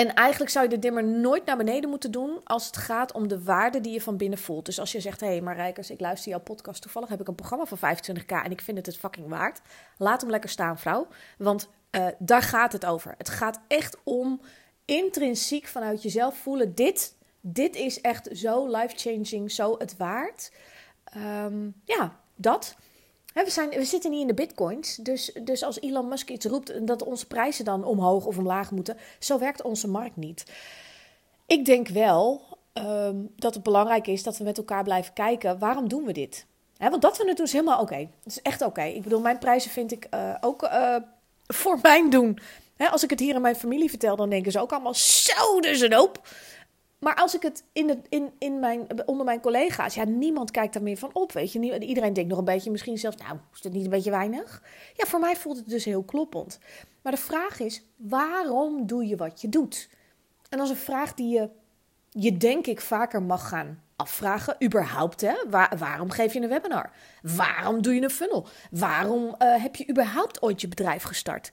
en 0.00 0.14
eigenlijk 0.14 0.50
zou 0.50 0.64
je 0.64 0.70
de 0.70 0.78
dimmer 0.78 1.04
nooit 1.04 1.44
naar 1.44 1.56
beneden 1.56 1.90
moeten 1.90 2.10
doen 2.10 2.40
als 2.44 2.66
het 2.66 2.76
gaat 2.76 3.12
om 3.12 3.28
de 3.28 3.42
waarde 3.42 3.80
die 3.80 3.92
je 3.92 4.00
van 4.00 4.16
binnen 4.16 4.38
voelt. 4.38 4.64
Dus 4.64 4.80
als 4.80 4.92
je 4.92 5.00
zegt, 5.00 5.20
hé 5.20 5.26
hey, 5.26 5.40
maar 5.40 5.56
Rijkers, 5.56 5.90
ik 5.90 6.00
luister 6.00 6.30
jouw 6.30 6.40
podcast, 6.40 6.82
toevallig 6.82 7.08
heb 7.08 7.20
ik 7.20 7.28
een 7.28 7.34
programma 7.34 7.64
van 7.64 7.78
25k 7.78 8.44
en 8.44 8.50
ik 8.50 8.60
vind 8.60 8.76
het 8.76 8.86
het 8.86 8.96
fucking 8.96 9.28
waard. 9.28 9.60
Laat 9.96 10.20
hem 10.20 10.30
lekker 10.30 10.50
staan, 10.50 10.78
vrouw. 10.78 11.06
Want 11.38 11.68
uh, 11.90 12.06
daar 12.18 12.42
gaat 12.42 12.72
het 12.72 12.86
over. 12.86 13.14
Het 13.18 13.28
gaat 13.28 13.60
echt 13.68 13.96
om 14.02 14.40
intrinsiek 14.84 15.66
vanuit 15.66 16.02
jezelf 16.02 16.36
voelen, 16.36 16.74
dit, 16.74 17.14
dit 17.40 17.76
is 17.76 18.00
echt 18.00 18.28
zo 18.32 18.66
life-changing, 18.66 19.50
zo 19.50 19.74
het 19.78 19.96
waard. 19.96 20.52
Um, 21.16 21.74
ja, 21.84 22.16
dat 22.36 22.76
we, 23.32 23.50
zijn, 23.50 23.68
we 23.68 23.84
zitten 23.84 24.10
niet 24.10 24.20
in 24.20 24.26
de 24.26 24.34
bitcoins. 24.34 24.96
Dus, 24.96 25.32
dus 25.42 25.62
als 25.62 25.80
Elon 25.80 26.08
Musk 26.08 26.30
iets 26.30 26.46
roept 26.46 26.86
dat 26.86 27.02
onze 27.02 27.26
prijzen 27.26 27.64
dan 27.64 27.84
omhoog 27.84 28.26
of 28.26 28.38
omlaag 28.38 28.70
moeten, 28.70 28.96
zo 29.18 29.38
werkt 29.38 29.62
onze 29.62 29.88
markt 29.88 30.16
niet. 30.16 30.44
Ik 31.46 31.64
denk 31.64 31.88
wel 31.88 32.42
ehm, 32.72 33.16
dat 33.36 33.54
het 33.54 33.62
belangrijk 33.62 34.06
is 34.06 34.22
dat 34.22 34.38
we 34.38 34.44
met 34.44 34.58
elkaar 34.58 34.84
blijven 34.84 35.12
kijken. 35.12 35.58
Waarom 35.58 35.88
doen 35.88 36.04
we 36.04 36.12
dit? 36.12 36.46
want 36.88 37.02
dat 37.02 37.18
we 37.18 37.24
het 37.26 37.36
doen 37.36 37.46
is 37.46 37.52
helemaal 37.52 37.80
oké. 37.80 37.96
Het 37.96 38.08
is 38.24 38.42
echt 38.42 38.62
oké. 38.62 38.82
Ik 38.82 39.02
bedoel, 39.02 39.20
mijn 39.20 39.38
prijzen 39.38 39.70
vind 39.70 39.92
ik 39.92 40.06
uh, 40.14 40.34
ook 40.40 40.62
uh, 40.62 40.96
voor 41.60 41.78
mijn 41.82 42.10
doen. 42.10 42.38
als 42.90 43.02
ik 43.02 43.10
het 43.10 43.20
hier 43.20 43.34
aan 43.34 43.40
mijn 43.40 43.56
familie 43.56 43.90
vertel, 43.90 44.16
dan 44.16 44.30
denken 44.30 44.52
ze 44.52 44.60
ook 44.60 44.72
allemaal 44.72 44.94
zo, 44.94 45.60
dus 45.60 45.80
een 45.80 45.92
hoop. 45.92 46.28
Maar 47.00 47.14
als 47.14 47.34
ik 47.34 47.42
het 47.42 47.64
in, 47.72 48.04
in, 48.08 48.32
in 48.38 48.58
mijn, 48.58 49.06
onder 49.06 49.24
mijn 49.24 49.40
collega's, 49.40 49.94
ja, 49.94 50.04
niemand 50.04 50.50
kijkt 50.50 50.72
daar 50.72 50.82
meer 50.82 50.96
van 50.96 51.10
op. 51.12 51.32
Weet 51.32 51.52
je, 51.52 51.78
iedereen 51.80 52.12
denkt 52.12 52.30
nog 52.30 52.38
een 52.38 52.44
beetje, 52.44 52.70
misschien 52.70 52.98
zelfs, 52.98 53.16
nou, 53.16 53.38
is 53.54 53.60
dat 53.60 53.72
niet 53.72 53.84
een 53.84 53.90
beetje 53.90 54.10
weinig? 54.10 54.62
Ja, 54.94 55.06
voor 55.06 55.20
mij 55.20 55.36
voelt 55.36 55.56
het 55.56 55.68
dus 55.68 55.84
heel 55.84 56.02
kloppend. 56.02 56.58
Maar 57.02 57.12
de 57.12 57.18
vraag 57.18 57.60
is, 57.60 57.84
waarom 57.96 58.86
doe 58.86 59.06
je 59.06 59.16
wat 59.16 59.40
je 59.40 59.48
doet? 59.48 59.88
En 60.48 60.58
dat 60.58 60.66
is 60.66 60.72
een 60.72 60.78
vraag 60.78 61.14
die 61.14 61.34
je, 61.34 61.48
je 62.10 62.36
denk 62.36 62.66
ik 62.66 62.80
vaker 62.80 63.22
mag 63.22 63.48
gaan 63.48 63.82
afvragen. 63.96 64.56
Überhaupt, 64.64 65.20
hè? 65.20 65.34
waarom 65.78 66.10
geef 66.10 66.32
je 66.32 66.40
een 66.40 66.48
webinar? 66.48 66.90
Waarom 67.22 67.82
doe 67.82 67.94
je 67.94 68.02
een 68.02 68.10
funnel? 68.10 68.46
Waarom 68.70 69.24
uh, 69.24 69.62
heb 69.62 69.76
je 69.76 69.88
überhaupt 69.88 70.42
ooit 70.42 70.60
je 70.60 70.68
bedrijf 70.68 71.02
gestart? 71.02 71.52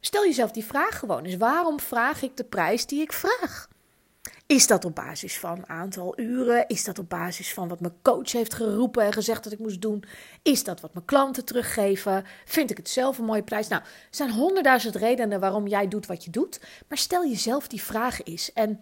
Stel 0.00 0.24
jezelf 0.24 0.50
die 0.50 0.64
vraag 0.64 0.98
gewoon 0.98 1.24
eens. 1.24 1.36
Waarom 1.36 1.80
vraag 1.80 2.22
ik 2.22 2.36
de 2.36 2.44
prijs 2.44 2.86
die 2.86 3.02
ik 3.02 3.12
vraag? 3.12 3.68
Is 4.54 4.66
dat 4.66 4.84
op 4.84 4.94
basis 4.94 5.38
van 5.38 5.68
aantal 5.68 6.18
uren? 6.20 6.64
Is 6.68 6.84
dat 6.84 6.98
op 6.98 7.08
basis 7.08 7.52
van 7.52 7.68
wat 7.68 7.80
mijn 7.80 7.94
coach 8.02 8.32
heeft 8.32 8.54
geroepen 8.54 9.04
en 9.04 9.12
gezegd 9.12 9.44
dat 9.44 9.52
ik 9.52 9.58
moest 9.58 9.80
doen? 9.80 10.04
Is 10.42 10.64
dat 10.64 10.80
wat 10.80 10.94
mijn 10.94 11.04
klanten 11.04 11.44
teruggeven? 11.44 12.24
Vind 12.44 12.70
ik 12.70 12.76
het 12.76 12.88
zelf 12.88 13.18
een 13.18 13.24
mooie 13.24 13.42
prijs? 13.42 13.68
Nou, 13.68 13.82
er 13.82 13.88
zijn 14.10 14.30
honderdduizend 14.30 14.94
redenen 14.94 15.40
waarom 15.40 15.66
jij 15.66 15.88
doet 15.88 16.06
wat 16.06 16.24
je 16.24 16.30
doet. 16.30 16.60
Maar 16.88 16.98
stel 16.98 17.26
jezelf 17.26 17.68
die 17.68 17.82
vraag 17.82 18.22
eens. 18.22 18.52
En 18.52 18.80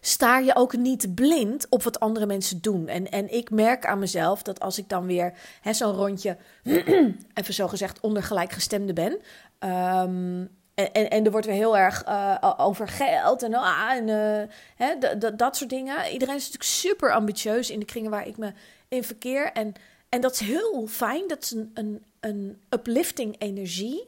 sta 0.00 0.38
je 0.38 0.56
ook 0.56 0.76
niet 0.76 1.14
blind 1.14 1.66
op 1.68 1.82
wat 1.82 2.00
andere 2.00 2.26
mensen 2.26 2.60
doen. 2.60 2.88
En, 2.88 3.10
en 3.10 3.32
ik 3.32 3.50
merk 3.50 3.86
aan 3.86 3.98
mezelf 3.98 4.42
dat 4.42 4.60
als 4.60 4.78
ik 4.78 4.88
dan 4.88 5.06
weer 5.06 5.32
zo'n 5.70 5.92
rondje, 5.92 6.36
even 7.34 7.54
zo 7.54 7.68
gezegd, 7.68 8.00
onder 8.00 8.22
gelijkgestemde 8.22 8.92
ben. 8.92 9.18
Um, 9.70 10.50
en, 10.76 10.92
en, 10.92 11.10
en, 11.10 11.24
er 11.24 11.30
wordt 11.30 11.46
weer 11.46 11.54
heel 11.54 11.76
erg 11.76 12.06
uh, 12.08 12.54
over 12.56 12.88
geld 12.88 13.42
en, 13.42 13.54
ah, 13.54 13.90
en 13.90 14.08
uh, 14.08 14.54
hè, 14.76 15.16
dat 15.36 15.56
soort 15.56 15.70
dingen. 15.70 16.12
Iedereen 16.12 16.34
is 16.34 16.44
natuurlijk 16.44 16.70
super 16.70 17.12
ambitieus 17.12 17.70
in 17.70 17.78
de 17.78 17.84
kringen 17.84 18.10
waar 18.10 18.26
ik 18.26 18.36
me 18.36 18.52
in 18.88 19.04
verkeer. 19.04 19.52
En, 19.52 19.74
en 20.08 20.20
dat 20.20 20.32
is 20.32 20.40
heel 20.40 20.86
fijn. 20.86 21.28
Dat 21.28 21.42
is 21.42 21.50
een, 21.50 21.70
een, 21.74 22.04
een 22.20 22.60
uplifting 22.70 23.34
energie. 23.38 24.06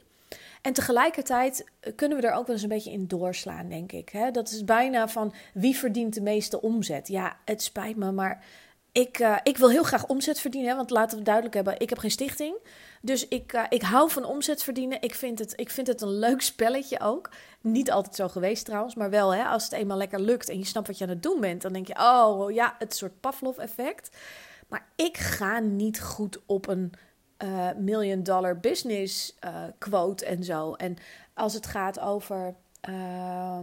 En 0.63 0.73
tegelijkertijd 0.73 1.65
kunnen 1.97 2.21
we 2.21 2.27
er 2.27 2.35
ook 2.35 2.47
wel 2.47 2.55
eens 2.55 2.65
een 2.65 2.69
beetje 2.71 2.93
in 2.93 3.07
doorslaan, 3.07 3.69
denk 3.69 3.93
ik. 3.93 4.09
Hè? 4.09 4.31
Dat 4.31 4.51
is 4.51 4.65
bijna 4.65 5.09
van 5.09 5.35
wie 5.55 5.77
verdient 5.77 6.15
de 6.15 6.21
meeste 6.21 6.63
omzet. 6.63 7.09
Ja, 7.09 7.37
het 7.45 7.63
spijt 7.63 7.97
me, 7.97 8.13
maar 8.13 8.45
ik, 8.93 9.19
uh, 9.19 9.37
ik 9.43 9.57
wil 9.57 9.71
heel 9.71 9.83
graag 9.83 10.07
omzet 10.07 10.41
verdienen. 10.41 10.77
Want 10.77 10.91
laten 10.91 11.19
we 11.19 11.25
duidelijk 11.25 11.55
hebben, 11.55 11.81
ik 11.81 11.89
heb 11.89 11.99
geen 11.99 12.11
stichting. 12.11 12.57
Dus 13.03 13.29
ik, 13.29 13.53
uh, 13.53 13.65
ik 13.69 13.83
hou 13.83 14.11
van 14.11 14.25
omzet 14.25 14.63
verdienen. 14.63 15.03
Ik 15.03 15.15
vind, 15.15 15.39
het, 15.39 15.53
ik 15.57 15.71
vind 15.71 15.87
het 15.87 16.01
een 16.01 16.19
leuk 16.19 16.41
spelletje 16.41 17.01
ook. 17.01 17.31
Niet 17.61 17.91
altijd 17.91 18.15
zo 18.15 18.29
geweest 18.29 18.65
trouwens, 18.65 18.95
maar 18.95 19.11
wel 19.11 19.35
hè, 19.35 19.45
als 19.45 19.65
het 19.65 19.73
eenmaal 19.73 19.97
lekker 19.97 20.21
lukt 20.21 20.49
en 20.49 20.59
je 20.59 20.65
snapt 20.65 20.87
wat 20.87 20.99
je 20.99 21.05
aan 21.05 21.11
het 21.11 21.23
doen 21.23 21.41
bent, 21.41 21.63
dan 21.63 21.73
denk 21.73 21.87
je, 21.87 21.99
oh 21.99 22.51
ja, 22.51 22.75
het 22.79 22.95
soort 22.95 23.21
Pavlov-effect. 23.21 24.17
Maar 24.69 24.89
ik 24.97 25.17
ga 25.17 25.59
niet 25.59 26.01
goed 26.01 26.41
op 26.47 26.69
een 26.69 26.93
uh, 27.39 27.69
million 27.77 28.23
dollar 28.23 28.59
business 28.59 29.35
quote 29.79 30.25
en 30.25 30.45
zo. 30.45 30.73
En 30.73 30.97
als 31.35 31.55
het 31.55 31.67
gaat 31.67 32.01
over 32.01 32.55
uh, 32.89 33.59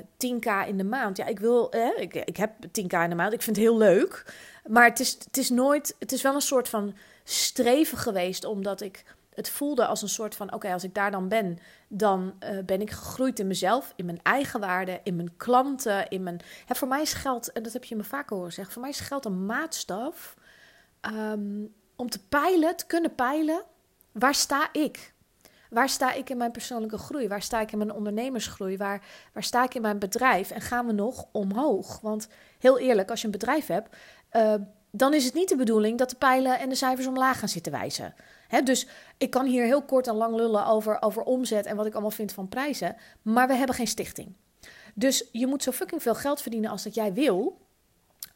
10k 0.00 0.68
in 0.68 0.76
de 0.76 0.84
maand. 0.84 1.16
Ja, 1.16 1.26
ik 1.26 1.38
wil, 1.38 1.74
ik, 1.96 2.14
ik 2.14 2.36
heb 2.36 2.50
10k 2.66 3.02
in 3.02 3.08
de 3.08 3.14
maand. 3.14 3.32
Ik 3.32 3.42
vind 3.42 3.56
het 3.56 3.64
heel 3.64 3.78
leuk. 3.78 4.34
Maar 4.66 4.84
het 4.84 5.00
is, 5.00 5.12
het 5.24 5.36
is 5.36 5.50
nooit, 5.50 5.96
het 5.98 6.12
is 6.12 6.22
wel 6.22 6.34
een 6.34 6.40
soort 6.40 6.68
van 6.68 6.94
streven 7.24 7.98
geweest, 7.98 8.44
omdat 8.44 8.80
ik 8.80 9.04
het 9.34 9.50
voelde 9.50 9.86
als 9.86 10.02
een 10.02 10.08
soort 10.08 10.34
van: 10.36 10.52
oké, 10.52 10.72
als 10.72 10.84
ik 10.84 10.94
daar 10.94 11.10
dan 11.10 11.28
ben, 11.28 11.58
dan 11.88 12.34
uh, 12.44 12.58
ben 12.64 12.80
ik 12.80 12.90
gegroeid 12.90 13.38
in 13.38 13.46
mezelf, 13.46 13.92
in 13.96 14.04
mijn 14.04 14.20
eigen 14.22 14.60
waarde, 14.60 15.00
in 15.02 15.16
mijn 15.16 15.36
klanten, 15.36 16.08
in 16.08 16.22
mijn. 16.22 16.40
Hè, 16.66 16.74
voor 16.74 16.88
mij 16.88 17.02
is 17.02 17.12
geld, 17.12 17.52
en 17.52 17.62
dat 17.62 17.72
heb 17.72 17.84
je 17.84 17.96
me 17.96 18.04
vaker 18.04 18.36
horen 18.36 18.52
zeggen, 18.52 18.72
voor 18.72 18.82
mij 18.82 18.90
is 18.90 19.00
geld 19.00 19.24
een 19.24 19.46
maatstaf 19.46 20.36
um, 21.14 21.74
om 21.96 22.10
te 22.10 22.26
peilen, 22.26 22.76
te 22.76 22.86
kunnen 22.86 23.14
peilen, 23.14 23.62
waar 24.12 24.34
sta 24.34 24.68
ik? 24.72 25.13
Waar 25.70 25.88
sta 25.88 26.12
ik 26.12 26.30
in 26.30 26.36
mijn 26.36 26.50
persoonlijke 26.50 26.98
groei? 26.98 27.28
Waar 27.28 27.42
sta 27.42 27.60
ik 27.60 27.72
in 27.72 27.78
mijn 27.78 27.92
ondernemersgroei? 27.92 28.76
Waar, 28.76 29.02
waar 29.32 29.42
sta 29.42 29.64
ik 29.64 29.74
in 29.74 29.82
mijn 29.82 29.98
bedrijf? 29.98 30.50
En 30.50 30.60
gaan 30.60 30.86
we 30.86 30.92
nog 30.92 31.26
omhoog? 31.32 32.00
Want 32.00 32.28
heel 32.58 32.78
eerlijk, 32.78 33.10
als 33.10 33.20
je 33.20 33.26
een 33.26 33.32
bedrijf 33.32 33.66
hebt, 33.66 33.96
uh, 34.32 34.54
dan 34.90 35.14
is 35.14 35.24
het 35.24 35.34
niet 35.34 35.48
de 35.48 35.56
bedoeling 35.56 35.98
dat 35.98 36.10
de 36.10 36.16
pijlen 36.16 36.58
en 36.58 36.68
de 36.68 36.74
cijfers 36.74 37.06
omlaag 37.06 37.38
gaan 37.38 37.48
zitten 37.48 37.72
wijzen. 37.72 38.14
dus 38.64 38.88
ik 39.18 39.30
kan 39.30 39.46
hier 39.46 39.64
heel 39.64 39.82
kort 39.82 40.06
en 40.06 40.14
lang 40.14 40.34
lullen 40.34 40.66
over, 40.66 41.02
over 41.02 41.22
omzet 41.22 41.66
en 41.66 41.76
wat 41.76 41.86
ik 41.86 41.92
allemaal 41.92 42.10
vind 42.10 42.32
van 42.32 42.48
prijzen. 42.48 42.96
Maar 43.22 43.48
we 43.48 43.54
hebben 43.54 43.76
geen 43.76 43.86
stichting. 43.86 44.34
Dus 44.94 45.28
je 45.32 45.46
moet 45.46 45.62
zo 45.62 45.70
fucking 45.70 46.02
veel 46.02 46.14
geld 46.14 46.40
verdienen 46.40 46.70
als 46.70 46.82
dat 46.82 46.94
jij 46.94 47.12
wil. 47.12 47.58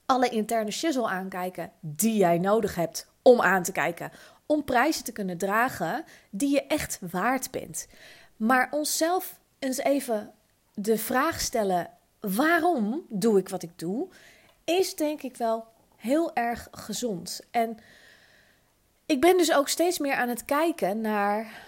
Alle 0.07 0.29
interne 0.29 0.71
shizzle 0.71 1.09
aankijken 1.09 1.73
die 1.81 2.17
jij 2.17 2.39
nodig 2.39 2.75
hebt 2.75 3.11
om 3.23 3.41
aan 3.41 3.63
te 3.63 3.73
kijken. 3.73 4.11
Om 4.51 4.65
prijzen 4.65 5.05
te 5.05 5.13
kunnen 5.13 5.39
dragen 5.39 6.05
die 6.31 6.51
je 6.51 6.67
echt 6.67 6.99
waard 7.11 7.51
bent. 7.51 7.87
Maar 8.37 8.69
onszelf 8.71 9.39
eens 9.59 9.79
even 9.79 10.33
de 10.75 10.99
vraag 10.99 11.41
stellen: 11.41 11.91
waarom 12.21 13.07
doe 13.09 13.39
ik 13.39 13.49
wat 13.49 13.63
ik 13.63 13.79
doe? 13.79 14.09
Is 14.65 14.95
denk 14.95 15.23
ik 15.23 15.37
wel 15.37 15.67
heel 15.97 16.35
erg 16.35 16.69
gezond. 16.71 17.41
En 17.51 17.79
ik 19.07 19.21
ben 19.21 19.37
dus 19.37 19.53
ook 19.53 19.69
steeds 19.69 19.99
meer 19.99 20.15
aan 20.15 20.29
het 20.29 20.45
kijken 20.45 21.01
naar 21.01 21.68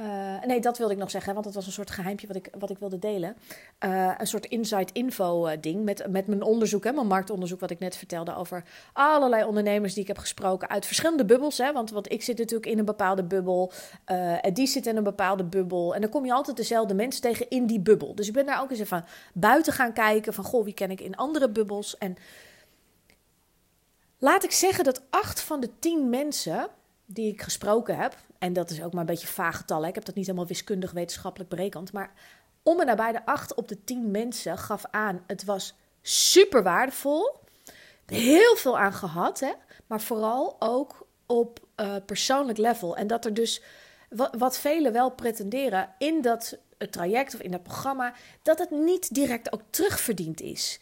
Uh, 0.00 0.44
nee, 0.44 0.60
dat 0.60 0.78
wilde 0.78 0.92
ik 0.92 0.98
nog 0.98 1.10
zeggen, 1.10 1.32
want 1.32 1.44
dat 1.44 1.54
was 1.54 1.66
een 1.66 1.72
soort 1.72 1.90
geheimpje 1.90 2.26
wat 2.26 2.36
ik, 2.36 2.48
wat 2.58 2.70
ik 2.70 2.78
wilde 2.78 2.98
delen. 2.98 3.36
Uh, 3.84 4.14
een 4.18 4.26
soort 4.26 4.46
inside 4.46 4.92
info 4.92 5.46
uh, 5.46 5.52
ding 5.60 5.84
met, 5.84 6.06
met 6.10 6.26
mijn 6.26 6.42
onderzoek, 6.42 6.84
hè, 6.84 6.92
mijn 6.92 7.06
marktonderzoek, 7.06 7.60
wat 7.60 7.70
ik 7.70 7.78
net 7.78 7.96
vertelde 7.96 8.34
over 8.34 8.64
allerlei 8.92 9.44
ondernemers 9.44 9.92
die 9.92 10.02
ik 10.02 10.08
heb 10.08 10.18
gesproken 10.18 10.68
uit 10.68 10.86
verschillende 10.86 11.24
bubbels. 11.24 11.58
Hè, 11.58 11.72
want, 11.72 11.90
want 11.90 12.12
ik 12.12 12.22
zit 12.22 12.38
natuurlijk 12.38 12.70
in 12.70 12.78
een 12.78 12.84
bepaalde 12.84 13.22
bubbel, 13.22 13.72
en 14.40 14.54
die 14.54 14.66
zit 14.66 14.86
in 14.86 14.96
een 14.96 15.02
bepaalde 15.02 15.44
bubbel. 15.44 15.94
En 15.94 16.00
dan 16.00 16.10
kom 16.10 16.24
je 16.24 16.32
altijd 16.32 16.56
dezelfde 16.56 16.94
mensen 16.94 17.22
tegen 17.22 17.50
in 17.50 17.66
die 17.66 17.80
bubbel. 17.80 18.14
Dus 18.14 18.26
ik 18.28 18.32
ben 18.32 18.46
daar 18.46 18.62
ook 18.62 18.70
eens 18.70 18.80
even 18.80 19.04
buiten 19.34 19.72
gaan 19.72 19.92
kijken 19.92 20.34
van, 20.34 20.44
goh, 20.44 20.64
wie 20.64 20.74
ken 20.74 20.90
ik 20.90 21.00
in 21.00 21.16
andere 21.16 21.50
bubbels? 21.50 21.98
En 21.98 22.16
laat 24.18 24.44
ik 24.44 24.52
zeggen 24.52 24.84
dat 24.84 25.02
acht 25.10 25.40
van 25.40 25.60
de 25.60 25.70
tien 25.78 26.08
mensen 26.08 26.68
die 27.04 27.32
ik 27.32 27.42
gesproken 27.42 27.96
heb, 27.96 28.16
en 28.38 28.52
dat 28.52 28.70
is 28.70 28.82
ook 28.82 28.92
maar 28.92 29.00
een 29.00 29.06
beetje 29.06 29.26
vaag 29.26 29.56
getal, 29.56 29.86
ik 29.86 29.94
heb 29.94 30.04
dat 30.04 30.14
niet 30.14 30.26
helemaal 30.26 30.46
wiskundig 30.46 30.92
wetenschappelijk 30.92 31.50
berekend, 31.50 31.92
maar 31.92 32.12
om 32.62 32.80
en 32.80 32.86
nabij 32.86 33.12
de 33.12 33.26
acht 33.26 33.54
op 33.54 33.68
de 33.68 33.84
tien 33.84 34.10
mensen 34.10 34.58
gaf 34.58 34.84
aan, 34.90 35.24
het 35.26 35.44
was 35.44 35.74
super 36.02 36.62
waardevol, 36.62 37.40
heel 38.06 38.56
veel 38.56 38.78
aan 38.78 38.92
gehad, 38.92 39.40
hè, 39.40 39.52
maar 39.86 40.00
vooral 40.00 40.56
ook 40.58 41.06
op 41.26 41.60
uh, 41.76 41.96
persoonlijk 42.06 42.58
level. 42.58 42.96
En 42.96 43.06
dat 43.06 43.24
er 43.24 43.34
dus, 43.34 43.62
wat, 44.08 44.34
wat 44.38 44.58
velen 44.58 44.92
wel 44.92 45.10
pretenderen 45.10 45.94
in 45.98 46.20
dat 46.20 46.58
traject 46.90 47.34
of 47.34 47.40
in 47.40 47.50
dat 47.50 47.62
programma, 47.62 48.14
dat 48.42 48.58
het 48.58 48.70
niet 48.70 49.14
direct 49.14 49.52
ook 49.52 49.62
terugverdiend 49.70 50.40
is. 50.40 50.80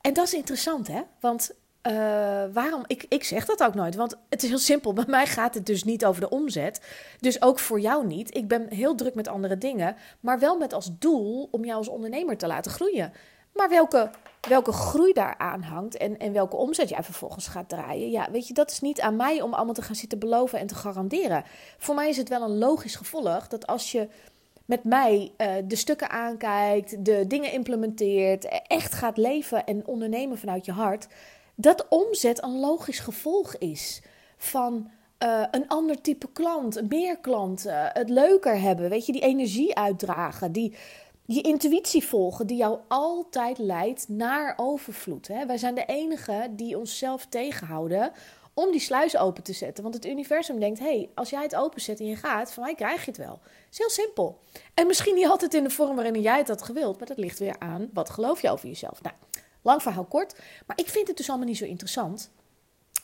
En 0.00 0.12
dat 0.12 0.26
is 0.26 0.34
interessant, 0.34 0.86
hè? 0.86 1.02
Want 1.20 1.54
uh, 1.88 2.44
waarom? 2.52 2.84
Ik, 2.86 3.06
ik 3.08 3.24
zeg 3.24 3.46
dat 3.46 3.62
ook 3.62 3.74
nooit, 3.74 3.94
want 3.94 4.16
het 4.28 4.42
is 4.42 4.48
heel 4.48 4.58
simpel. 4.58 4.92
Bij 4.92 5.04
mij 5.06 5.26
gaat 5.26 5.54
het 5.54 5.66
dus 5.66 5.84
niet 5.84 6.04
over 6.04 6.20
de 6.20 6.28
omzet. 6.28 6.80
Dus 7.20 7.42
ook 7.42 7.58
voor 7.58 7.80
jou 7.80 8.06
niet. 8.06 8.36
Ik 8.36 8.48
ben 8.48 8.66
heel 8.68 8.94
druk 8.94 9.14
met 9.14 9.28
andere 9.28 9.58
dingen, 9.58 9.96
maar 10.20 10.38
wel 10.38 10.56
met 10.58 10.72
als 10.72 10.90
doel 10.98 11.48
om 11.50 11.64
jou 11.64 11.78
als 11.78 11.88
ondernemer 11.88 12.36
te 12.36 12.46
laten 12.46 12.70
groeien. 12.70 13.12
Maar 13.54 13.68
welke, 13.68 14.10
welke 14.48 14.72
groei 14.72 15.12
daaraan 15.12 15.62
hangt 15.62 15.96
en, 15.96 16.18
en 16.18 16.32
welke 16.32 16.56
omzet 16.56 16.88
jij 16.88 17.02
vervolgens 17.02 17.46
gaat 17.46 17.68
draaien, 17.68 18.10
ja, 18.10 18.30
weet 18.30 18.48
je, 18.48 18.54
dat 18.54 18.70
is 18.70 18.80
niet 18.80 19.00
aan 19.00 19.16
mij 19.16 19.40
om 19.40 19.54
allemaal 19.54 19.74
te 19.74 19.82
gaan 19.82 19.94
zitten 19.94 20.18
beloven 20.18 20.58
en 20.58 20.66
te 20.66 20.74
garanderen. 20.74 21.44
Voor 21.78 21.94
mij 21.94 22.08
is 22.08 22.16
het 22.16 22.28
wel 22.28 22.42
een 22.42 22.58
logisch 22.58 22.96
gevolg 22.96 23.48
dat 23.48 23.66
als 23.66 23.92
je 23.92 24.08
met 24.64 24.84
mij 24.84 25.32
uh, 25.38 25.48
de 25.64 25.76
stukken 25.76 26.10
aankijkt, 26.10 27.04
de 27.04 27.26
dingen 27.26 27.52
implementeert, 27.52 28.62
echt 28.66 28.94
gaat 28.94 29.16
leven 29.16 29.66
en 29.66 29.86
ondernemen 29.86 30.38
vanuit 30.38 30.64
je 30.64 30.72
hart 30.72 31.06
dat 31.54 31.86
omzet 31.88 32.42
een 32.42 32.58
logisch 32.58 32.98
gevolg 32.98 33.56
is 33.56 34.02
van 34.36 34.90
uh, 35.18 35.44
een 35.50 35.68
ander 35.68 36.00
type 36.00 36.28
klant, 36.32 36.88
meer 36.88 37.18
klanten, 37.18 37.90
het 37.92 38.08
leuker 38.08 38.60
hebben, 38.60 38.90
weet 38.90 39.06
je, 39.06 39.12
die 39.12 39.22
energie 39.22 39.74
uitdragen, 39.74 40.52
die 40.52 40.76
je 41.26 41.40
intuïtie 41.40 42.04
volgen, 42.04 42.46
die 42.46 42.56
jou 42.56 42.78
altijd 42.88 43.58
leidt 43.58 44.08
naar 44.08 44.54
overvloed. 44.56 45.28
Hè? 45.28 45.46
Wij 45.46 45.58
zijn 45.58 45.74
de 45.74 45.84
enigen 45.84 46.56
die 46.56 46.78
onszelf 46.78 47.26
tegenhouden 47.26 48.12
om 48.54 48.70
die 48.70 48.80
sluis 48.80 49.16
open 49.16 49.42
te 49.42 49.52
zetten. 49.52 49.82
Want 49.82 49.94
het 49.94 50.06
universum 50.06 50.60
denkt: 50.60 50.78
hé, 50.78 50.84
hey, 50.84 51.10
als 51.14 51.30
jij 51.30 51.42
het 51.42 51.56
openzet 51.56 52.00
en 52.00 52.06
je 52.06 52.16
gaat, 52.16 52.52
van 52.52 52.62
mij 52.62 52.74
krijg 52.74 53.04
je 53.04 53.10
het 53.10 53.16
wel. 53.16 53.40
Het 53.42 53.68
is 53.70 53.78
heel 53.78 53.90
simpel. 53.90 54.38
En 54.74 54.86
misschien 54.86 55.14
niet 55.14 55.26
altijd 55.26 55.54
in 55.54 55.64
de 55.64 55.70
vorm 55.70 55.94
waarin 55.94 56.20
jij 56.20 56.38
het 56.38 56.48
had 56.48 56.62
gewild, 56.62 56.98
maar 56.98 57.08
dat 57.08 57.18
ligt 57.18 57.38
weer 57.38 57.56
aan 57.58 57.90
wat 57.92 58.10
geloof 58.10 58.42
je 58.42 58.50
over 58.50 58.68
jezelf. 58.68 59.02
Nou, 59.02 59.14
Lang 59.64 59.82
verhaal 59.82 60.04
kort. 60.04 60.40
Maar 60.66 60.78
ik 60.78 60.88
vind 60.88 61.08
het 61.08 61.16
dus 61.16 61.28
allemaal 61.28 61.46
niet 61.46 61.56
zo 61.56 61.64
interessant. 61.64 62.30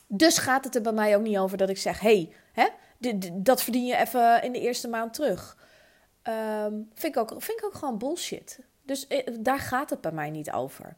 Dus 0.07 0.37
gaat 0.37 0.63
het 0.63 0.75
er 0.75 0.81
bij 0.81 0.91
mij 0.91 1.15
ook 1.15 1.21
niet 1.21 1.37
over 1.37 1.57
dat 1.57 1.69
ik 1.69 1.77
zeg: 1.77 1.99
hey, 1.99 2.33
hè, 2.51 2.67
dat 3.33 3.63
verdien 3.63 3.85
je 3.85 3.97
even 3.97 4.43
in 4.43 4.51
de 4.51 4.59
eerste 4.59 4.87
maand 4.87 5.13
terug. 5.13 5.57
Um, 6.23 6.89
vind, 6.93 7.15
ik 7.15 7.21
ook, 7.21 7.29
vind 7.29 7.57
ik 7.57 7.65
ook 7.65 7.73
gewoon 7.73 7.97
bullshit. 7.97 8.59
Dus 8.83 9.07
eh, 9.07 9.27
daar 9.39 9.59
gaat 9.59 9.89
het 9.89 10.01
bij 10.01 10.11
mij 10.11 10.29
niet 10.29 10.51
over. 10.51 10.95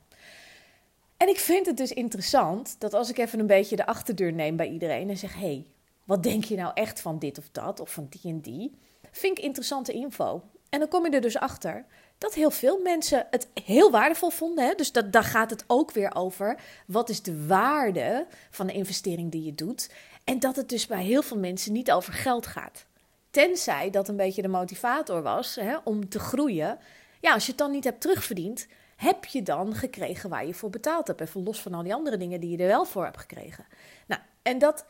En 1.17 1.28
ik 1.28 1.39
vind 1.39 1.65
het 1.65 1.78
dus 1.78 1.93
interessant 1.93 2.76
dat 2.80 2.93
als 2.93 3.10
ik 3.10 3.17
even 3.17 3.39
een 3.39 3.47
beetje 3.47 3.76
de 3.76 3.86
achterdeur 3.86 4.34
neem 4.34 4.56
bij 4.56 4.69
iedereen 4.69 5.10
en 5.10 5.17
zeg: 5.17 5.36
hey, 5.36 5.67
wat 6.04 6.23
denk 6.23 6.43
je 6.43 6.56
nou 6.56 6.71
echt 6.73 7.02
van 7.02 7.19
dit 7.19 7.38
of 7.38 7.49
dat 7.52 7.80
of 7.80 7.91
van 7.91 8.08
die 8.10 8.32
en 8.32 8.39
die? 8.39 8.78
Vind 9.12 9.38
ik 9.38 9.43
interessante 9.43 9.91
info. 9.91 10.43
En 10.73 10.79
dan 10.79 10.88
kom 10.88 11.05
je 11.05 11.12
er 11.12 11.21
dus 11.21 11.38
achter 11.38 11.86
dat 12.17 12.33
heel 12.33 12.51
veel 12.51 12.79
mensen 12.81 13.27
het 13.29 13.47
heel 13.63 13.91
waardevol 13.91 14.29
vonden. 14.29 14.65
Hè? 14.65 14.73
Dus 14.75 14.91
dat, 14.91 15.12
daar 15.12 15.23
gaat 15.23 15.49
het 15.49 15.63
ook 15.67 15.91
weer 15.91 16.15
over. 16.15 16.59
Wat 16.88 17.09
is 17.09 17.21
de 17.21 17.45
waarde 17.47 18.25
van 18.49 18.67
de 18.67 18.73
investering 18.73 19.31
die 19.31 19.43
je 19.43 19.55
doet? 19.55 19.89
En 20.23 20.39
dat 20.39 20.55
het 20.55 20.69
dus 20.69 20.88
bij 20.88 21.03
heel 21.03 21.21
veel 21.21 21.38
mensen 21.38 21.73
niet 21.73 21.91
over 21.91 22.13
geld 22.13 22.47
gaat. 22.47 22.86
Tenzij 23.31 23.89
dat 23.89 24.07
een 24.07 24.15
beetje 24.15 24.41
de 24.41 24.47
motivator 24.47 25.21
was 25.21 25.55
hè, 25.55 25.77
om 25.83 26.09
te 26.09 26.19
groeien. 26.19 26.79
Ja, 27.19 27.33
als 27.33 27.43
je 27.43 27.49
het 27.49 27.59
dan 27.59 27.71
niet 27.71 27.83
hebt 27.83 28.01
terugverdiend, 28.01 28.67
heb 28.95 29.25
je 29.25 29.43
dan 29.43 29.75
gekregen 29.75 30.29
waar 30.29 30.45
je 30.45 30.53
voor 30.53 30.69
betaald 30.69 31.07
hebt. 31.07 31.21
Even 31.21 31.43
los 31.43 31.62
van 31.62 31.73
al 31.73 31.83
die 31.83 31.93
andere 31.93 32.17
dingen 32.17 32.39
die 32.39 32.49
je 32.49 32.57
er 32.57 32.67
wel 32.67 32.86
voor 32.86 33.03
hebt 33.03 33.19
gekregen. 33.19 33.65
Nou, 34.07 34.21
en 34.41 34.59
dat 34.59 34.86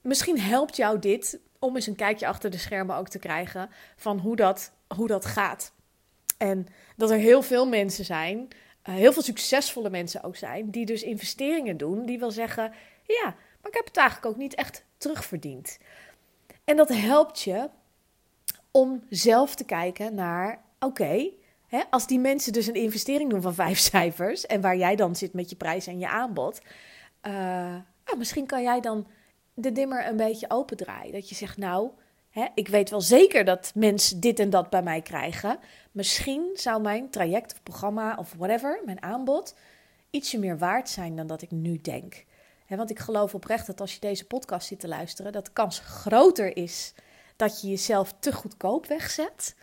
misschien 0.00 0.40
helpt 0.40 0.76
jou 0.76 0.98
dit 0.98 1.38
om 1.64 1.74
eens 1.74 1.86
een 1.86 1.96
kijkje 1.96 2.26
achter 2.26 2.50
de 2.50 2.58
schermen 2.58 2.96
ook 2.96 3.08
te 3.08 3.18
krijgen 3.18 3.70
van 3.96 4.18
hoe 4.18 4.36
dat, 4.36 4.72
hoe 4.96 5.06
dat 5.06 5.24
gaat. 5.24 5.72
En 6.38 6.66
dat 6.96 7.10
er 7.10 7.18
heel 7.18 7.42
veel 7.42 7.68
mensen 7.68 8.04
zijn, 8.04 8.38
uh, 8.38 8.94
heel 8.94 9.12
veel 9.12 9.22
succesvolle 9.22 9.90
mensen 9.90 10.22
ook 10.22 10.36
zijn, 10.36 10.70
die 10.70 10.86
dus 10.86 11.02
investeringen 11.02 11.76
doen, 11.76 12.06
die 12.06 12.18
wil 12.18 12.30
zeggen: 12.30 12.72
ja, 13.06 13.24
maar 13.24 13.70
ik 13.70 13.74
heb 13.74 13.84
het 13.84 13.96
eigenlijk 13.96 14.26
ook 14.26 14.36
niet 14.36 14.54
echt 14.54 14.84
terugverdiend. 14.96 15.78
En 16.64 16.76
dat 16.76 16.88
helpt 16.88 17.40
je 17.40 17.68
om 18.70 19.04
zelf 19.08 19.54
te 19.54 19.64
kijken 19.64 20.14
naar: 20.14 20.62
oké, 20.78 21.30
als 21.90 22.06
die 22.06 22.18
mensen 22.18 22.52
dus 22.52 22.66
een 22.66 22.74
investering 22.74 23.30
doen 23.30 23.42
van 23.42 23.54
vijf 23.54 23.78
cijfers 23.90 24.46
en 24.46 24.60
waar 24.60 24.76
jij 24.76 24.96
dan 24.96 25.16
zit 25.16 25.32
met 25.32 25.50
je 25.50 25.56
prijs 25.56 25.86
en 25.86 25.98
je 25.98 26.08
aanbod, 26.08 26.60
nou, 28.04 28.18
misschien 28.18 28.46
kan 28.46 28.62
jij 28.62 28.80
dan 28.80 29.06
de 29.54 29.72
dimmer 29.72 30.06
een 30.06 30.16
beetje 30.16 30.50
opendraaien. 30.50 31.12
Dat 31.12 31.28
je 31.28 31.34
zegt: 31.34 31.56
nou 31.56 31.90
Hè, 32.34 32.46
ik 32.54 32.68
weet 32.68 32.90
wel 32.90 33.00
zeker 33.00 33.44
dat 33.44 33.72
mensen 33.74 34.20
dit 34.20 34.38
en 34.38 34.50
dat 34.50 34.70
bij 34.70 34.82
mij 34.82 35.02
krijgen. 35.02 35.58
Misschien 35.92 36.50
zou 36.54 36.82
mijn 36.82 37.10
traject 37.10 37.52
of 37.52 37.62
programma 37.62 38.16
of 38.16 38.34
whatever, 38.38 38.80
mijn 38.84 39.02
aanbod, 39.02 39.54
ietsje 40.10 40.38
meer 40.38 40.58
waard 40.58 40.88
zijn 40.88 41.16
dan 41.16 41.26
dat 41.26 41.42
ik 41.42 41.50
nu 41.50 41.80
denk. 41.80 42.24
want 42.68 42.90
ik 42.90 42.98
geloof 42.98 43.34
oprecht 43.34 43.66
dat 43.66 43.80
als 43.80 43.94
je 43.94 44.00
deze 44.00 44.26
podcast 44.26 44.66
zit 44.66 44.80
te 44.80 44.88
luisteren, 44.88 45.32
dat 45.32 45.44
de 45.44 45.52
kans 45.52 45.78
groter 45.78 46.56
is 46.56 46.94
dat 47.36 47.60
je 47.60 47.68
jezelf 47.68 48.14
te 48.18 48.32
goedkoop 48.32 48.86
wegzet, 48.86 49.56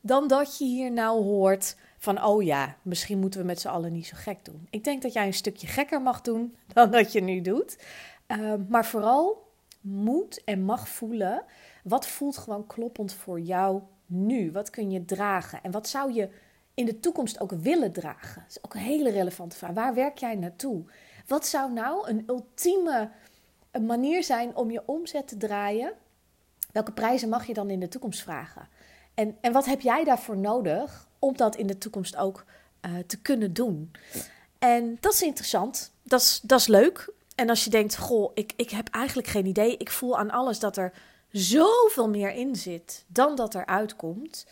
dan 0.00 0.28
dat 0.28 0.58
je 0.58 0.64
hier 0.64 0.92
nou 0.92 1.22
hoort 1.22 1.76
van, 1.98 2.24
oh 2.24 2.42
ja, 2.42 2.76
misschien 2.82 3.18
moeten 3.18 3.40
we 3.40 3.46
met 3.46 3.60
z'n 3.60 3.68
allen 3.68 3.92
niet 3.92 4.06
zo 4.06 4.16
gek 4.16 4.44
doen. 4.44 4.66
Ik 4.70 4.84
denk 4.84 5.02
dat 5.02 5.12
jij 5.12 5.26
een 5.26 5.34
stukje 5.34 5.66
gekker 5.66 6.02
mag 6.02 6.20
doen 6.20 6.56
dan 6.74 6.90
dat 6.90 7.12
je 7.12 7.20
nu 7.20 7.40
doet. 7.40 7.76
Uh, 8.28 8.54
maar 8.68 8.86
vooral 8.86 9.46
moet 9.80 10.44
en 10.44 10.62
mag 10.62 10.88
voelen 10.88 11.44
wat 11.88 12.06
voelt 12.06 12.36
gewoon 12.36 12.66
kloppend 12.66 13.12
voor 13.12 13.40
jou 13.40 13.82
nu? 14.06 14.52
Wat 14.52 14.70
kun 14.70 14.90
je 14.90 15.04
dragen? 15.04 15.62
En 15.62 15.70
wat 15.70 15.88
zou 15.88 16.12
je 16.12 16.28
in 16.74 16.84
de 16.84 17.00
toekomst 17.00 17.40
ook 17.40 17.50
willen 17.50 17.92
dragen? 17.92 18.42
Dat 18.42 18.56
is 18.56 18.64
ook 18.64 18.74
een 18.74 18.80
hele 18.80 19.10
relevante 19.10 19.56
vraag. 19.56 19.72
Waar 19.72 19.94
werk 19.94 20.18
jij 20.18 20.34
naartoe? 20.34 20.84
Wat 21.26 21.46
zou 21.46 21.72
nou 21.72 22.08
een 22.08 22.24
ultieme 22.26 23.10
manier 23.80 24.24
zijn 24.24 24.56
om 24.56 24.70
je 24.70 24.82
omzet 24.86 25.28
te 25.28 25.36
draaien? 25.36 25.92
Welke 26.72 26.92
prijzen 26.92 27.28
mag 27.28 27.46
je 27.46 27.54
dan 27.54 27.70
in 27.70 27.80
de 27.80 27.88
toekomst 27.88 28.22
vragen? 28.22 28.68
En, 29.14 29.36
en 29.40 29.52
wat 29.52 29.64
heb 29.64 29.80
jij 29.80 30.04
daarvoor 30.04 30.36
nodig 30.36 31.08
om 31.18 31.36
dat 31.36 31.56
in 31.56 31.66
de 31.66 31.78
toekomst 31.78 32.16
ook 32.16 32.44
uh, 32.82 32.98
te 33.06 33.20
kunnen 33.20 33.52
doen? 33.52 33.92
En 34.58 34.96
dat 35.00 35.12
is 35.12 35.22
interessant. 35.22 35.92
Dat 36.02 36.20
is, 36.20 36.40
dat 36.42 36.60
is 36.60 36.66
leuk. 36.66 37.12
En 37.38 37.48
als 37.48 37.64
je 37.64 37.70
denkt, 37.70 37.96
goh, 37.96 38.30
ik, 38.34 38.52
ik 38.56 38.70
heb 38.70 38.88
eigenlijk 38.88 39.28
geen 39.28 39.46
idee. 39.46 39.76
Ik 39.76 39.90
voel 39.90 40.18
aan 40.18 40.30
alles 40.30 40.58
dat 40.58 40.76
er 40.76 40.92
zoveel 41.30 42.08
meer 42.08 42.30
in 42.30 42.56
zit 42.56 43.04
dan 43.06 43.36
dat 43.36 43.54
er 43.54 43.66
uitkomt. 43.66 44.46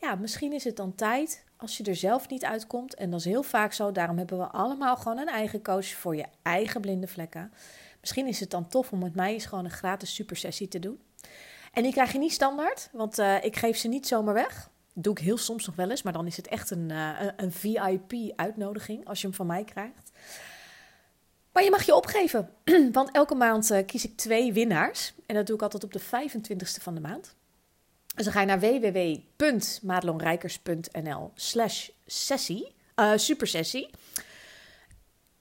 Ja, 0.00 0.14
misschien 0.14 0.52
is 0.52 0.64
het 0.64 0.76
dan 0.76 0.94
tijd 0.94 1.44
als 1.56 1.76
je 1.76 1.84
er 1.84 1.96
zelf 1.96 2.28
niet 2.28 2.44
uitkomt. 2.44 2.94
En 2.94 3.10
dat 3.10 3.18
is 3.20 3.24
heel 3.26 3.42
vaak 3.42 3.72
zo. 3.72 3.92
Daarom 3.92 4.18
hebben 4.18 4.38
we 4.38 4.46
allemaal 4.46 4.96
gewoon 4.96 5.18
een 5.18 5.28
eigen 5.28 5.62
coach 5.62 5.86
voor 5.86 6.16
je 6.16 6.24
eigen 6.42 6.80
blinde 6.80 7.06
vlekken. 7.06 7.52
Misschien 8.00 8.26
is 8.26 8.40
het 8.40 8.50
dan 8.50 8.68
tof 8.68 8.92
om 8.92 8.98
met 8.98 9.14
mij 9.14 9.32
eens 9.32 9.46
gewoon 9.46 9.64
een 9.64 9.70
gratis 9.70 10.14
supersessie 10.14 10.68
te 10.68 10.78
doen. 10.78 11.00
En 11.72 11.82
die 11.82 11.92
krijg 11.92 12.12
je 12.12 12.18
niet 12.18 12.32
standaard, 12.32 12.88
want 12.92 13.18
uh, 13.18 13.44
ik 13.44 13.56
geef 13.56 13.76
ze 13.76 13.88
niet 13.88 14.06
zomaar 14.06 14.34
weg. 14.34 14.70
Dat 14.94 15.04
doe 15.04 15.12
ik 15.12 15.24
heel 15.24 15.38
soms 15.38 15.66
nog 15.66 15.76
wel 15.76 15.90
eens, 15.90 16.02
maar 16.02 16.12
dan 16.12 16.26
is 16.26 16.36
het 16.36 16.48
echt 16.48 16.70
een, 16.70 16.90
uh, 16.90 17.10
een 17.36 17.52
VIP-uitnodiging 17.52 19.06
als 19.06 19.20
je 19.20 19.26
hem 19.26 19.36
van 19.36 19.46
mij 19.46 19.64
krijgt. 19.64 20.12
Maar 21.54 21.64
je 21.64 21.70
mag 21.70 21.82
je 21.82 21.94
opgeven, 21.94 22.50
want 22.92 23.10
elke 23.10 23.34
maand 23.34 23.70
uh, 23.70 23.78
kies 23.86 24.04
ik 24.04 24.16
twee 24.16 24.52
winnaars. 24.52 25.14
En 25.26 25.34
dat 25.34 25.46
doe 25.46 25.56
ik 25.56 25.62
altijd 25.62 25.84
op 25.84 25.92
de 25.92 26.00
25ste 26.00 26.82
van 26.82 26.94
de 26.94 27.00
maand. 27.00 27.34
Dus 28.14 28.24
dan 28.24 28.32
ga 28.32 28.40
je 28.40 28.46
naar 28.46 28.60
www.madelonrijkers.nl 28.60 31.30
slash 31.34 31.88
sessie, 32.06 32.74
uh, 32.96 33.12
supersessie. 33.16 33.90